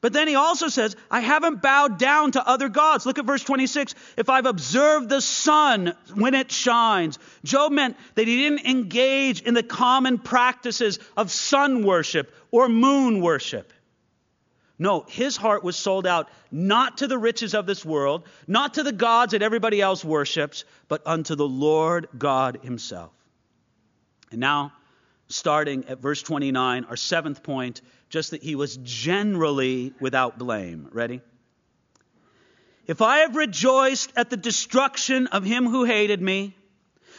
But 0.00 0.12
then 0.12 0.28
he 0.28 0.34
also 0.34 0.68
says, 0.68 0.96
I 1.10 1.20
haven't 1.20 1.62
bowed 1.62 1.98
down 1.98 2.32
to 2.32 2.46
other 2.46 2.68
gods. 2.68 3.06
Look 3.06 3.18
at 3.18 3.24
verse 3.24 3.42
26. 3.42 3.94
If 4.18 4.28
I've 4.28 4.44
observed 4.44 5.08
the 5.08 5.22
sun 5.22 5.94
when 6.14 6.34
it 6.34 6.52
shines. 6.52 7.18
Job 7.42 7.72
meant 7.72 7.96
that 8.14 8.28
he 8.28 8.36
didn't 8.36 8.66
engage 8.66 9.40
in 9.40 9.54
the 9.54 9.62
common 9.62 10.18
practices 10.18 10.98
of 11.16 11.30
sun 11.30 11.86
worship 11.86 12.34
or 12.50 12.68
moon 12.68 13.22
worship. 13.22 13.72
No, 14.78 15.04
his 15.08 15.36
heart 15.36 15.62
was 15.62 15.76
sold 15.76 16.06
out 16.06 16.28
not 16.50 16.98
to 16.98 17.06
the 17.06 17.18
riches 17.18 17.54
of 17.54 17.66
this 17.66 17.84
world, 17.84 18.24
not 18.46 18.74
to 18.74 18.82
the 18.82 18.92
gods 18.92 19.32
that 19.32 19.42
everybody 19.42 19.80
else 19.80 20.04
worships, 20.04 20.64
but 20.88 21.02
unto 21.06 21.36
the 21.36 21.46
Lord 21.46 22.08
God 22.18 22.58
himself. 22.62 23.12
And 24.32 24.40
now, 24.40 24.72
starting 25.28 25.84
at 25.86 26.00
verse 26.00 26.22
29, 26.22 26.86
our 26.86 26.96
seventh 26.96 27.42
point, 27.44 27.82
just 28.08 28.32
that 28.32 28.42
he 28.42 28.56
was 28.56 28.76
generally 28.78 29.92
without 30.00 30.38
blame. 30.38 30.88
Ready? 30.90 31.20
If 32.86 33.00
I 33.00 33.18
have 33.18 33.36
rejoiced 33.36 34.12
at 34.16 34.28
the 34.28 34.36
destruction 34.36 35.28
of 35.28 35.44
him 35.44 35.68
who 35.68 35.84
hated 35.84 36.20
me, 36.20 36.56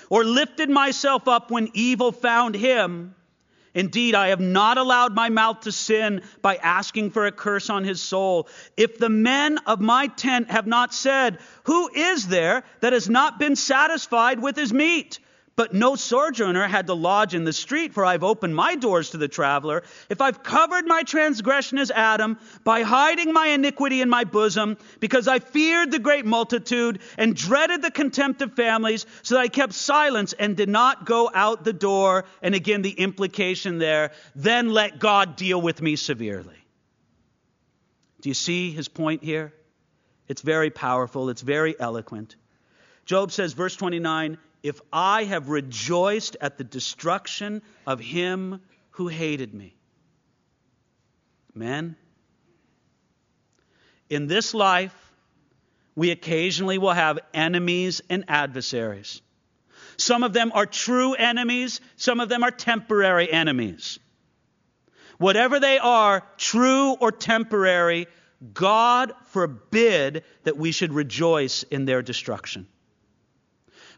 or 0.09 0.23
lifted 0.23 0.69
myself 0.69 1.27
up 1.27 1.49
when 1.49 1.69
evil 1.73 2.11
found 2.11 2.53
him, 2.53 3.15
Indeed, 3.75 4.15
I 4.15 4.29
have 4.29 4.39
not 4.39 4.77
allowed 4.77 5.13
my 5.13 5.27
mouth 5.29 5.59
to 5.61 5.71
sin 5.71 6.21
by 6.41 6.55
asking 6.55 7.11
for 7.11 7.25
a 7.25 7.31
curse 7.31 7.69
on 7.69 7.83
his 7.83 8.01
soul. 8.01 8.47
If 8.77 8.97
the 8.97 9.09
men 9.09 9.57
of 9.67 9.81
my 9.81 10.07
tent 10.07 10.49
have 10.49 10.65
not 10.65 10.93
said, 10.93 11.39
Who 11.65 11.89
is 11.93 12.27
there 12.27 12.63
that 12.79 12.93
has 12.93 13.09
not 13.09 13.37
been 13.37 13.57
satisfied 13.57 14.39
with 14.39 14.55
his 14.55 14.71
meat? 14.71 15.19
But 15.57 15.73
no 15.73 15.95
sojourner 15.95 16.67
had 16.67 16.87
to 16.87 16.93
lodge 16.93 17.33
in 17.33 17.45
the 17.45 17.53
street, 17.53 17.93
for 17.93 18.03
I've 18.05 18.25
opened 18.25 18.53
my 18.55 18.75
doors 18.75 19.11
to 19.11 19.17
the 19.17 19.29
traveler. 19.29 19.83
If 20.09 20.19
I've 20.19 20.43
covered 20.43 20.85
my 20.85 21.03
transgression 21.03 21.77
as 21.77 21.91
Adam, 21.91 22.37
by 22.65 22.81
hiding 22.81 23.31
my 23.31 23.47
iniquity 23.47 24.01
in 24.01 24.09
my 24.09 24.25
bosom, 24.25 24.77
because 24.99 25.29
I 25.29 25.39
feared 25.39 25.91
the 25.91 25.99
great 25.99 26.25
multitude 26.25 26.99
and 27.17 27.35
dreaded 27.35 27.81
the 27.81 27.91
contempt 27.91 28.41
of 28.41 28.53
families, 28.53 29.05
so 29.21 29.35
that 29.35 29.41
I 29.41 29.47
kept 29.47 29.71
silence 29.73 30.33
and 30.33 30.57
did 30.57 30.67
not 30.67 31.05
go 31.05 31.31
out 31.33 31.63
the 31.63 31.71
door. 31.71 32.25
And 32.41 32.53
again, 32.53 32.81
the 32.81 32.91
implication 32.91 33.77
there, 33.77 34.11
then 34.35 34.71
let 34.71 34.99
God 34.99 35.37
deal 35.37 35.61
with 35.61 35.81
me 35.81 35.95
severely. 35.95 36.57
Do 38.19 38.29
you 38.29 38.35
see 38.35 38.71
his 38.71 38.89
point 38.89 39.23
here? 39.23 39.53
It's 40.27 40.41
very 40.41 40.69
powerful, 40.69 41.29
it's 41.29 41.41
very 41.41 41.79
eloquent. 41.79 42.35
Job 43.05 43.31
says, 43.31 43.53
verse 43.53 43.75
29, 43.75 44.37
if 44.65 44.81
I 44.91 45.25
have 45.25 45.49
rejoiced 45.49 46.37
at 46.41 46.57
the 46.57 46.63
destruction 46.63 47.61
of 47.85 47.99
him 47.99 48.61
who 48.89 49.07
hated 49.07 49.53
me. 49.53 49.75
Men, 51.53 51.95
in 54.09 54.25
this 54.25 54.55
life, 54.55 54.95
we 55.95 56.09
occasionally 56.09 56.79
will 56.79 56.93
have 56.93 57.19
enemies 57.31 58.01
and 58.09 58.25
adversaries. 58.27 59.21
Some 59.97 60.23
of 60.23 60.33
them 60.33 60.51
are 60.55 60.65
true 60.65 61.13
enemies, 61.13 61.79
some 61.95 62.19
of 62.19 62.27
them 62.27 62.41
are 62.41 62.49
temporary 62.49 63.31
enemies. 63.31 63.99
Whatever 65.19 65.59
they 65.59 65.77
are, 65.77 66.23
true 66.37 66.93
or 66.93 67.11
temporary, 67.11 68.07
God 68.51 69.13
forbid 69.27 70.23
that 70.41 70.57
we 70.57 70.71
should 70.71 70.91
rejoice 70.91 71.61
in 71.61 71.85
their 71.85 72.01
destruction. 72.01 72.65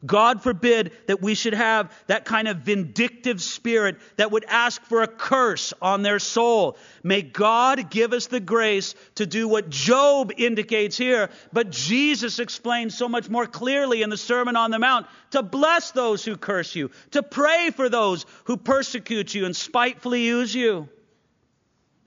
God 0.06 0.42
forbid 0.44 0.92
that 1.08 1.22
we 1.22 1.36
should 1.36 1.54
have 1.54 1.92
that 2.08 2.26
kind 2.26 2.48
of 2.48 2.58
vindictive 2.58 3.42
spirit 3.42 3.98
that 4.18 4.32
would 4.32 4.46
ask 4.46 4.82
for 4.84 5.02
a 5.02 5.08
curse 5.08 5.74
on 5.82 6.02
their 6.02 6.20
soul. 6.20 6.78
May 7.04 7.22
God 7.22 7.90
give 7.90 8.14
us 8.14 8.28
the 8.28 8.40
grace 8.40 8.96
to 9.16 9.26
do 9.26 9.48
what 9.48 9.70
Job 9.70 10.32
indicates 10.38 10.98
here, 10.98 11.30
but 11.52 11.72
Jesus 11.72 12.40
explains 12.40 12.98
so 12.98 13.10
much 13.10 13.30
more 13.30 13.48
clearly 13.48 14.02
in 14.02 14.10
the 14.10 14.18
Sermon 14.18 14.56
on 14.56 14.72
the 14.72 14.80
Mount 14.80 15.08
to 15.32 15.44
bless 15.44 15.92
those 15.92 16.24
who 16.24 16.38
curse 16.38 16.76
you, 16.76 16.92
to 17.12 17.24
pray 17.24 17.72
for 17.72 17.90
those 17.90 18.26
who 18.46 18.58
persecute 18.58 19.34
you 19.34 19.46
and 19.46 19.56
spitefully 19.56 20.24
use 20.24 20.54
you. 20.54 20.90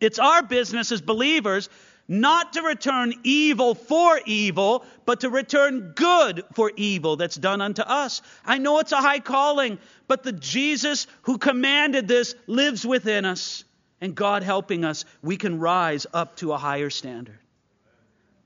It's 0.00 0.18
our 0.18 0.42
business 0.42 0.92
as 0.92 1.02
believers 1.02 1.68
not 2.10 2.54
to 2.54 2.62
return 2.62 3.14
evil 3.22 3.76
for 3.76 4.20
evil, 4.26 4.84
but 5.06 5.20
to 5.20 5.30
return 5.30 5.92
good 5.94 6.42
for 6.54 6.72
evil 6.74 7.14
that's 7.14 7.36
done 7.36 7.60
unto 7.60 7.82
us. 7.82 8.20
I 8.44 8.58
know 8.58 8.80
it's 8.80 8.90
a 8.90 8.96
high 8.96 9.20
calling, 9.20 9.78
but 10.08 10.24
the 10.24 10.32
Jesus 10.32 11.06
who 11.22 11.38
commanded 11.38 12.08
this 12.08 12.34
lives 12.48 12.84
within 12.84 13.24
us. 13.24 13.62
And 14.00 14.16
God 14.16 14.42
helping 14.42 14.84
us, 14.84 15.04
we 15.22 15.36
can 15.36 15.60
rise 15.60 16.04
up 16.12 16.34
to 16.38 16.52
a 16.52 16.58
higher 16.58 16.90
standard. 16.90 17.38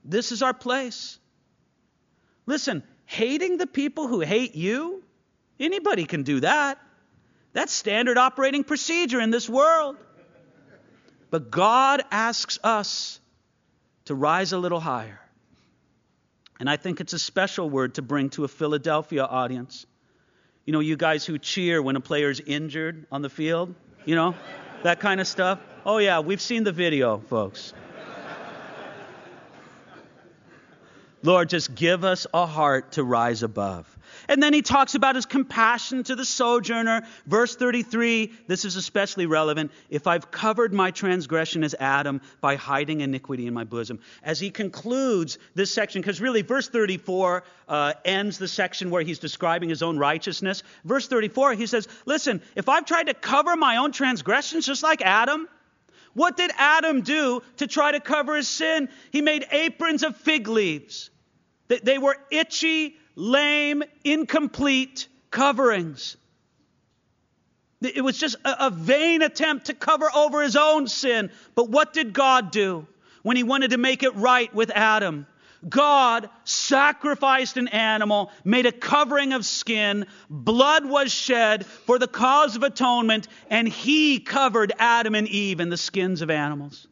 This 0.03 0.31
is 0.31 0.43
our 0.43 0.53
place. 0.53 1.17
Listen, 2.45 2.83
hating 3.07 3.57
the 3.57 3.65
people 3.65 4.07
who 4.07 4.19
hate 4.19 4.53
you, 4.53 5.03
anybody 5.59 6.05
can 6.05 6.21
do 6.21 6.41
that. 6.41 6.77
That's 7.53 7.73
standard 7.73 8.19
operating 8.19 8.63
procedure 8.63 9.21
in 9.21 9.31
this 9.31 9.49
world. 9.49 9.95
But 11.31 11.49
God 11.49 12.03
asks 12.11 12.59
us 12.63 13.19
to 14.05 14.15
rise 14.15 14.53
a 14.53 14.57
little 14.57 14.79
higher. 14.79 15.19
And 16.59 16.69
I 16.69 16.77
think 16.77 17.01
it's 17.01 17.13
a 17.13 17.19
special 17.19 17.69
word 17.69 17.95
to 17.95 18.01
bring 18.01 18.29
to 18.31 18.45
a 18.45 18.47
Philadelphia 18.47 19.23
audience. 19.23 19.85
You 20.65 20.73
know, 20.73 20.79
you 20.79 20.95
guys 20.95 21.25
who 21.25 21.37
cheer 21.37 21.81
when 21.81 21.95
a 21.95 22.01
player's 22.01 22.39
injured 22.39 23.07
on 23.11 23.21
the 23.21 23.29
field, 23.29 23.75
you 24.05 24.15
know, 24.15 24.35
that 24.83 24.99
kind 24.99 25.19
of 25.19 25.27
stuff. 25.27 25.59
Oh, 25.85 25.97
yeah, 25.97 26.19
we've 26.19 26.41
seen 26.41 26.63
the 26.63 26.71
video, 26.71 27.19
folks. 27.19 27.73
Lord, 31.25 31.49
just 31.49 31.73
give 31.73 32.03
us 32.03 32.27
a 32.33 32.45
heart 32.45 32.93
to 32.93 33.03
rise 33.03 33.41
above. 33.41 33.89
And 34.29 34.41
then 34.41 34.53
he 34.53 34.61
talks 34.61 34.95
about 34.95 35.15
his 35.15 35.25
compassion 35.25 36.03
to 36.03 36.15
the 36.15 36.23
sojourner. 36.23 37.05
Verse 37.25 37.55
33, 37.55 38.31
this 38.47 38.63
is 38.63 38.75
especially 38.75 39.25
relevant. 39.25 39.71
If 39.89 40.07
I've 40.07 40.29
covered 40.29 40.73
my 40.73 40.91
transgression 40.91 41.63
as 41.63 41.75
Adam 41.79 42.21
by 42.41 42.55
hiding 42.55 43.01
iniquity 43.01 43.47
in 43.47 43.53
my 43.53 43.63
bosom. 43.63 43.99
As 44.23 44.39
he 44.39 44.51
concludes 44.51 45.39
this 45.55 45.73
section, 45.73 46.01
because 46.01 46.21
really 46.21 46.43
verse 46.43 46.69
34 46.69 47.43
uh, 47.67 47.93
ends 48.03 48.37
the 48.37 48.47
section 48.47 48.91
where 48.91 49.01
he's 49.01 49.19
describing 49.19 49.69
his 49.69 49.81
own 49.81 49.97
righteousness. 49.97 50.61
Verse 50.83 51.07
34, 51.07 51.53
he 51.53 51.65
says, 51.65 51.87
Listen, 52.05 52.41
if 52.55 52.69
I've 52.69 52.85
tried 52.85 53.07
to 53.07 53.13
cover 53.15 53.55
my 53.55 53.77
own 53.77 53.91
transgressions 53.91 54.65
just 54.65 54.83
like 54.83 55.01
Adam, 55.01 55.47
what 56.13 56.37
did 56.37 56.51
Adam 56.57 57.01
do 57.01 57.41
to 57.57 57.67
try 57.67 57.91
to 57.91 57.99
cover 57.99 58.35
his 58.35 58.47
sin? 58.47 58.89
He 59.11 59.21
made 59.21 59.45
aprons 59.51 60.03
of 60.03 60.15
fig 60.15 60.47
leaves. 60.47 61.09
They 61.67 61.97
were 61.97 62.17
itchy, 62.29 62.95
lame, 63.15 63.83
incomplete 64.03 65.07
coverings. 65.31 66.17
It 67.81 68.03
was 68.03 68.17
just 68.17 68.35
a, 68.45 68.69
vain 68.69 69.21
attempt 69.21 69.65
to 69.65 69.73
cover 69.73 70.09
over 70.15 70.41
his 70.41 70.55
own 70.55 70.87
sin. 70.87 71.31
But 71.55 71.69
what 71.69 71.93
did 71.93 72.13
God 72.13 72.51
do 72.51 72.87
when 73.23 73.37
he 73.37 73.43
wanted 73.43 73.71
to 73.71 73.77
make 73.77 74.03
it 74.03 74.15
right 74.15 74.53
with 74.53 74.71
Adam? 74.71 75.27
God 75.67 76.29
sacrificed 76.43 77.57
an 77.57 77.67
animal, 77.69 78.31
made 78.43 78.65
a 78.65 78.71
covering 78.71 79.33
of 79.33 79.45
skin, 79.45 80.05
blood 80.29 80.85
was 80.85 81.11
shed 81.11 81.65
for 81.65 81.97
the 81.97 82.07
cause 82.07 82.55
of 82.55 82.63
atonement, 82.63 83.27
and 83.49 83.67
he 83.67 84.19
covered 84.19 84.73
Adam 84.77 85.15
and 85.15 85.27
Eve 85.27 85.59
in 85.59 85.69
the 85.69 85.77
skins 85.77 86.21
of 86.21 86.29
animals. 86.29 86.87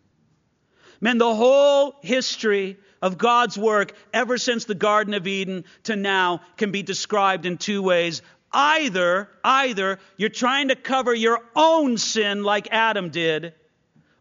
Man, 1.02 1.18
the 1.18 1.36
whole 1.36 1.96
history 2.02 2.78
of 3.04 3.18
God's 3.18 3.58
work 3.58 3.94
ever 4.14 4.38
since 4.38 4.64
the 4.64 4.74
Garden 4.74 5.14
of 5.14 5.28
Eden 5.28 5.66
to 5.84 5.96
now 5.98 6.40
can 6.56 6.72
be 6.72 6.84
described 6.84 7.46
in 7.46 7.58
two 7.58 7.84
ways. 7.84 8.22
Either, 8.54 9.30
either 9.44 10.00
you're 10.16 10.30
trying 10.30 10.70
to 10.70 10.76
cover 10.76 11.14
your 11.14 11.40
own 11.54 11.98
sin 11.98 12.44
like 12.44 12.70
Adam 12.72 13.10
did, 13.10 13.54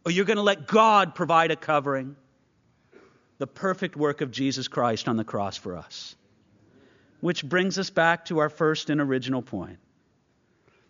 or 0.04 0.10
you're 0.10 0.24
going 0.24 0.36
to 0.36 0.42
let 0.42 0.66
God 0.66 1.14
provide 1.14 1.52
a 1.52 1.56
covering. 1.56 2.16
The 3.38 3.46
perfect 3.46 3.96
work 3.96 4.20
of 4.20 4.32
Jesus 4.32 4.66
Christ 4.66 5.08
on 5.08 5.16
the 5.16 5.24
cross 5.24 5.56
for 5.56 5.76
us. 5.76 6.16
Which 7.20 7.44
brings 7.44 7.78
us 7.78 7.90
back 7.90 8.24
to 8.26 8.40
our 8.40 8.48
first 8.48 8.90
and 8.90 9.00
original 9.00 9.42
point. 9.42 9.78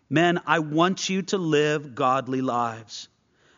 Men, 0.09 0.41
I 0.47 0.59
want 0.59 1.09
you 1.09 1.21
to 1.23 1.37
live 1.37 1.93
godly 1.93 2.41
lives. 2.41 3.07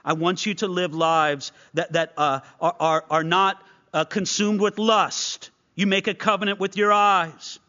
I 0.04 0.14
want 0.14 0.46
you 0.46 0.56
to 0.56 0.68
live 0.68 0.94
lives 0.94 1.54
that, 1.74 1.94
that 1.94 2.14
uh, 2.18 2.42
are, 2.60 2.76
are, 2.80 3.06
are 3.10 3.24
not 3.24 3.62
uh, 3.96 4.04
consumed 4.04 4.60
with 4.60 4.78
lust. 4.78 5.52
You 5.74 5.88
make 5.88 6.08
a 6.08 6.14
covenant 6.14 6.60
with 6.60 6.76
your 6.76 6.92
eyes. 6.92 7.60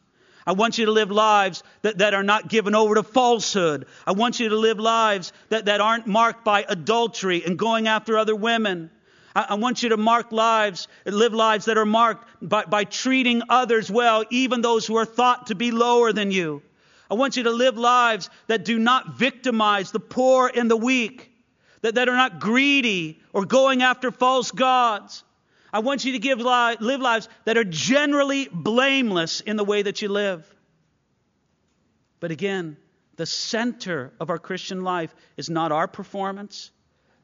I 0.45 0.53
want 0.53 0.77
you 0.77 0.87
to 0.87 0.93
live 0.93 1.11
lives 1.11 1.63
that, 1.83 1.99
that 1.99 2.15
are 2.15 2.25
not 2.25 2.49
given 2.49 2.75
over 2.75 2.97
to 2.97 3.05
falsehood. 3.05 3.87
I 4.07 4.13
want 4.13 4.41
you 4.41 4.49
to 4.49 4.57
live 4.57 4.79
lives 4.79 5.33
that, 5.51 5.67
that 5.67 5.81
aren't 5.81 6.09
marked 6.09 6.45
by 6.45 6.65
adultery 6.69 7.45
and 7.45 7.57
going 7.57 7.87
after 7.87 8.19
other 8.19 8.35
women. 8.35 8.91
I, 9.37 9.47
I 9.51 9.55
want 9.55 9.85
you 9.85 9.91
to 9.91 9.97
mark 9.97 10.33
lives, 10.33 10.89
live 11.05 11.33
lives 11.33 11.67
that 11.67 11.79
are 11.79 11.87
marked 11.87 12.29
by, 12.43 12.65
by 12.65 12.85
treating 12.85 13.43
others 13.49 13.89
well, 13.89 14.25
even 14.31 14.63
those 14.63 14.85
who 14.85 14.97
are 14.97 15.05
thought 15.05 15.47
to 15.49 15.55
be 15.55 15.71
lower 15.71 16.13
than 16.13 16.33
you. 16.33 16.61
I 17.09 17.15
want 17.15 17.37
you 17.37 17.45
to 17.45 17.53
live 17.53 17.79
lives 17.79 18.31
that 18.49 18.65
do 18.65 18.81
not 18.81 19.17
victimize 19.17 19.93
the 19.93 20.01
poor 20.01 20.51
and 20.53 20.69
the 20.69 20.77
weak, 20.77 21.31
that, 21.83 21.95
that 21.95 22.09
are 22.09 22.17
not 22.17 22.41
greedy 22.41 23.21
or 23.33 23.45
going 23.45 23.83
after 23.83 24.11
false 24.11 24.51
gods. 24.51 25.23
I 25.73 25.81
want 25.81 26.05
you 26.05 26.13
to 26.13 26.19
give 26.19 26.39
li- 26.39 26.77
live 26.81 27.01
lives 27.01 27.29
that 27.45 27.57
are 27.57 27.65
generally 27.65 28.49
blameless 28.51 29.41
in 29.41 29.57
the 29.57 29.65
way 29.65 29.83
that 29.83 30.03
you 30.03 30.09
live. 30.09 30.47
But 32.21 32.31
again, 32.31 32.77
the 33.17 33.27
center 33.27 34.13
of 34.21 34.31
our 34.31 34.39
Christian 34.39 34.83
life 34.83 35.15
is 35.37 35.51
not 35.51 35.73
our 35.73 35.89
performance, 35.89 36.71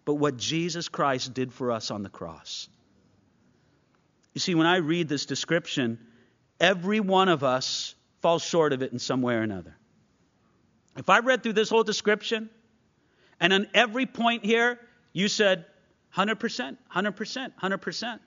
but 0.05 0.15
what 0.15 0.37
Jesus 0.37 0.89
Christ 0.89 1.35
did 1.35 1.53
for 1.53 1.71
us 1.71 1.91
on 1.91 2.03
the 2.03 2.09
cross. 2.09 2.69
You 4.35 4.41
see, 4.41 4.55
when 4.55 4.67
I 4.67 4.77
read 4.77 5.09
this 5.09 5.27
description, 5.27 5.99
every 6.59 7.01
one 7.01 7.29
of 7.29 7.45
us 7.45 7.95
falls 8.21 8.43
short 8.43 8.73
of 8.73 8.83
it 8.83 8.93
in 8.93 8.99
some 8.99 9.21
way 9.23 9.35
or 9.35 9.43
another. 9.43 9.77
If 10.97 11.11
I 11.11 11.19
read 11.21 11.43
through 11.43 11.55
this 11.55 11.69
whole 11.69 11.85
description, 11.85 12.51
and 13.41 13.53
on 13.53 13.67
every 13.75 14.07
point 14.07 14.45
here, 14.45 14.79
you 15.13 15.29
said 15.29 15.67
100%, 16.17 16.77
100%, 16.95 17.53
100%, 17.61 18.21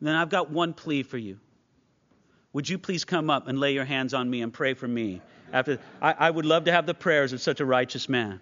then 0.00 0.14
I've 0.14 0.28
got 0.28 0.50
one 0.50 0.74
plea 0.74 1.02
for 1.02 1.18
you. 1.18 1.38
Would 2.52 2.68
you 2.68 2.78
please 2.78 3.04
come 3.04 3.30
up 3.30 3.48
and 3.48 3.58
lay 3.58 3.74
your 3.74 3.84
hands 3.84 4.14
on 4.14 4.28
me 4.28 4.42
and 4.42 4.52
pray 4.52 4.74
for 4.74 4.88
me? 4.88 5.20
After 5.52 5.78
I, 6.00 6.12
I 6.12 6.30
would 6.30 6.44
love 6.46 6.64
to 6.64 6.72
have 6.72 6.86
the 6.86 6.94
prayers 6.94 7.32
of 7.32 7.40
such 7.40 7.60
a 7.60 7.64
righteous 7.64 8.08
man. 8.08 8.40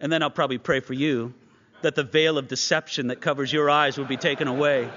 And 0.00 0.12
then 0.12 0.22
I'll 0.22 0.30
probably 0.30 0.58
pray 0.58 0.80
for 0.80 0.94
you 0.94 1.34
that 1.82 1.94
the 1.94 2.04
veil 2.04 2.38
of 2.38 2.48
deception 2.48 3.08
that 3.08 3.20
covers 3.20 3.52
your 3.52 3.68
eyes 3.70 3.98
will 3.98 4.04
be 4.04 4.16
taken 4.16 4.48
away. 4.48 4.88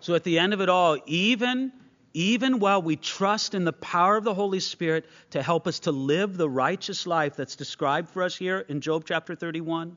So 0.00 0.14
at 0.14 0.24
the 0.24 0.40
end 0.40 0.52
of 0.52 0.60
it 0.60 0.68
all, 0.68 0.98
even 1.06 1.72
even 2.14 2.58
while 2.58 2.82
we 2.82 2.96
trust 2.96 3.54
in 3.54 3.64
the 3.64 3.72
power 3.72 4.16
of 4.16 4.24
the 4.24 4.34
Holy 4.34 4.60
Spirit 4.60 5.06
to 5.30 5.42
help 5.42 5.66
us 5.66 5.80
to 5.80 5.92
live 5.92 6.36
the 6.36 6.48
righteous 6.48 7.06
life 7.06 7.36
that's 7.36 7.56
described 7.56 8.10
for 8.10 8.22
us 8.22 8.36
here 8.36 8.58
in 8.58 8.80
Job 8.80 9.04
chapter 9.06 9.34
31, 9.34 9.96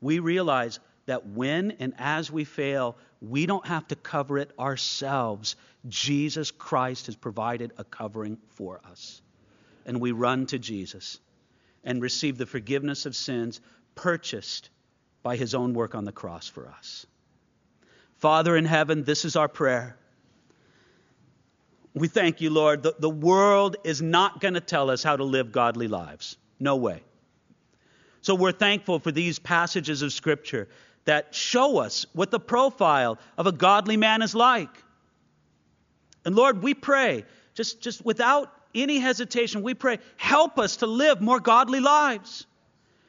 we 0.00 0.18
realize 0.18 0.80
that 1.06 1.26
when 1.26 1.72
and 1.72 1.94
as 1.98 2.30
we 2.30 2.44
fail, 2.44 2.96
we 3.20 3.46
don't 3.46 3.66
have 3.66 3.86
to 3.88 3.96
cover 3.96 4.38
it 4.38 4.52
ourselves. 4.58 5.56
Jesus 5.88 6.50
Christ 6.50 7.06
has 7.06 7.16
provided 7.16 7.72
a 7.76 7.84
covering 7.84 8.38
for 8.50 8.80
us. 8.90 9.20
And 9.84 10.00
we 10.00 10.12
run 10.12 10.46
to 10.46 10.58
Jesus 10.58 11.18
and 11.84 12.00
receive 12.00 12.38
the 12.38 12.46
forgiveness 12.46 13.04
of 13.04 13.16
sins 13.16 13.60
purchased 13.94 14.70
by 15.22 15.36
his 15.36 15.54
own 15.54 15.74
work 15.74 15.94
on 15.94 16.04
the 16.04 16.12
cross 16.12 16.48
for 16.48 16.68
us. 16.68 17.06
Father 18.18 18.56
in 18.56 18.64
heaven, 18.64 19.02
this 19.02 19.24
is 19.24 19.34
our 19.34 19.48
prayer 19.48 19.96
we 21.94 22.08
thank 22.08 22.40
you, 22.40 22.50
Lord. 22.50 22.82
The, 22.82 22.94
the 22.98 23.10
world 23.10 23.76
is 23.84 24.00
not 24.00 24.40
going 24.40 24.54
to 24.54 24.60
tell 24.60 24.90
us 24.90 25.02
how 25.02 25.16
to 25.16 25.24
live 25.24 25.52
godly 25.52 25.88
lives. 25.88 26.36
No 26.58 26.76
way. 26.76 27.02
So 28.22 28.34
we're 28.34 28.52
thankful 28.52 28.98
for 28.98 29.12
these 29.12 29.38
passages 29.38 30.00
of 30.02 30.12
Scripture 30.12 30.68
that 31.04 31.34
show 31.34 31.78
us 31.78 32.06
what 32.12 32.30
the 32.30 32.40
profile 32.40 33.18
of 33.36 33.46
a 33.46 33.52
godly 33.52 33.96
man 33.96 34.22
is 34.22 34.34
like. 34.34 34.70
And 36.24 36.34
Lord, 36.34 36.62
we 36.62 36.72
pray, 36.72 37.24
just, 37.54 37.80
just 37.80 38.04
without 38.04 38.50
any 38.74 38.98
hesitation, 38.98 39.62
we 39.62 39.74
pray, 39.74 39.98
help 40.16 40.58
us 40.58 40.76
to 40.76 40.86
live 40.86 41.20
more 41.20 41.40
godly 41.40 41.80
lives. 41.80 42.46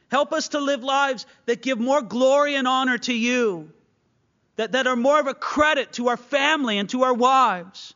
Help 0.09 0.33
us 0.33 0.49
to 0.49 0.59
live 0.59 0.83
lives 0.83 1.25
that 1.45 1.61
give 1.61 1.79
more 1.79 2.01
glory 2.01 2.55
and 2.55 2.67
honor 2.67 2.97
to 2.97 3.13
you, 3.13 3.71
that, 4.57 4.73
that 4.73 4.87
are 4.87 4.95
more 4.95 5.19
of 5.19 5.27
a 5.27 5.33
credit 5.33 5.93
to 5.93 6.09
our 6.09 6.17
family 6.17 6.79
and 6.79 6.89
to 6.89 7.03
our 7.03 7.13
wives 7.13 7.93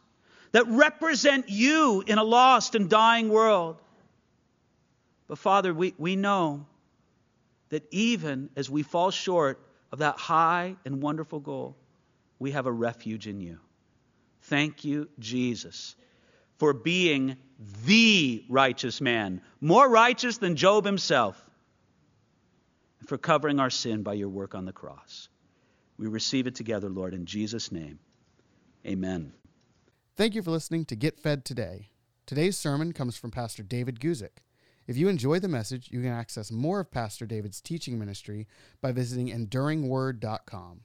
that 0.58 0.66
represent 0.70 1.50
you 1.50 2.04
in 2.08 2.18
a 2.18 2.24
lost 2.24 2.74
and 2.74 2.90
dying 2.90 3.30
world. 3.30 3.80
But 5.28 5.38
Father, 5.38 5.72
we, 5.72 5.94
we 6.00 6.16
know 6.16 6.66
that 7.70 7.84
even 7.92 8.50
as 8.56 8.68
we 8.68 8.82
fall 8.82 9.12
short 9.12 9.60
of 9.92 10.00
that 10.00 10.18
high 10.18 10.76
and 10.84 11.00
wonderful 11.00 11.40
goal, 11.40 11.78
we 12.40 12.54
have 12.54 12.66
a 12.66 12.72
refuge 12.72 13.28
in 13.28 13.40
you. 13.40 13.60
Thank 14.46 14.84
you, 14.84 15.10
Jesus, 15.20 15.96
for 16.58 16.74
being 16.74 17.38
the 17.86 18.44
righteous 18.50 19.00
man, 19.00 19.42
more 19.62 19.88
righteous 19.88 20.40
than 20.40 20.56
Job 20.56 20.86
himself, 20.86 21.40
and 23.00 23.08
for 23.08 23.20
covering 23.20 23.60
our 23.60 23.70
sin 23.70 24.02
by 24.02 24.14
your 24.14 24.30
work 24.30 24.56
on 24.56 24.66
the 24.66 24.74
cross. 24.74 25.30
We 26.00 26.08
receive 26.08 26.48
it 26.48 26.56
together, 26.56 26.90
Lord, 26.90 27.14
in 27.14 27.28
Jesus' 27.28 27.72
name. 27.72 28.00
Amen. 28.88 29.34
Thank 30.18 30.34
you 30.34 30.42
for 30.42 30.50
listening 30.50 30.84
to 30.86 30.96
Get 30.96 31.20
Fed 31.20 31.46
Today. 31.46 31.92
Today's 32.26 32.58
sermon 32.58 32.92
comes 32.92 33.16
from 33.16 33.30
Pastor 33.30 33.62
David 33.62 34.00
Guzik. 34.00 34.40
If 34.88 34.98
you 34.98 35.10
enjoy 35.10 35.38
the 35.38 35.48
message, 35.48 35.90
you 35.92 36.02
can 36.02 36.10
access 36.10 36.52
more 36.52 36.80
of 36.80 36.90
Pastor 36.90 37.28
David's 37.28 37.62
teaching 37.62 38.00
ministry 38.00 38.48
by 38.82 38.94
visiting 38.94 39.28
enduringword.com. 39.28 40.82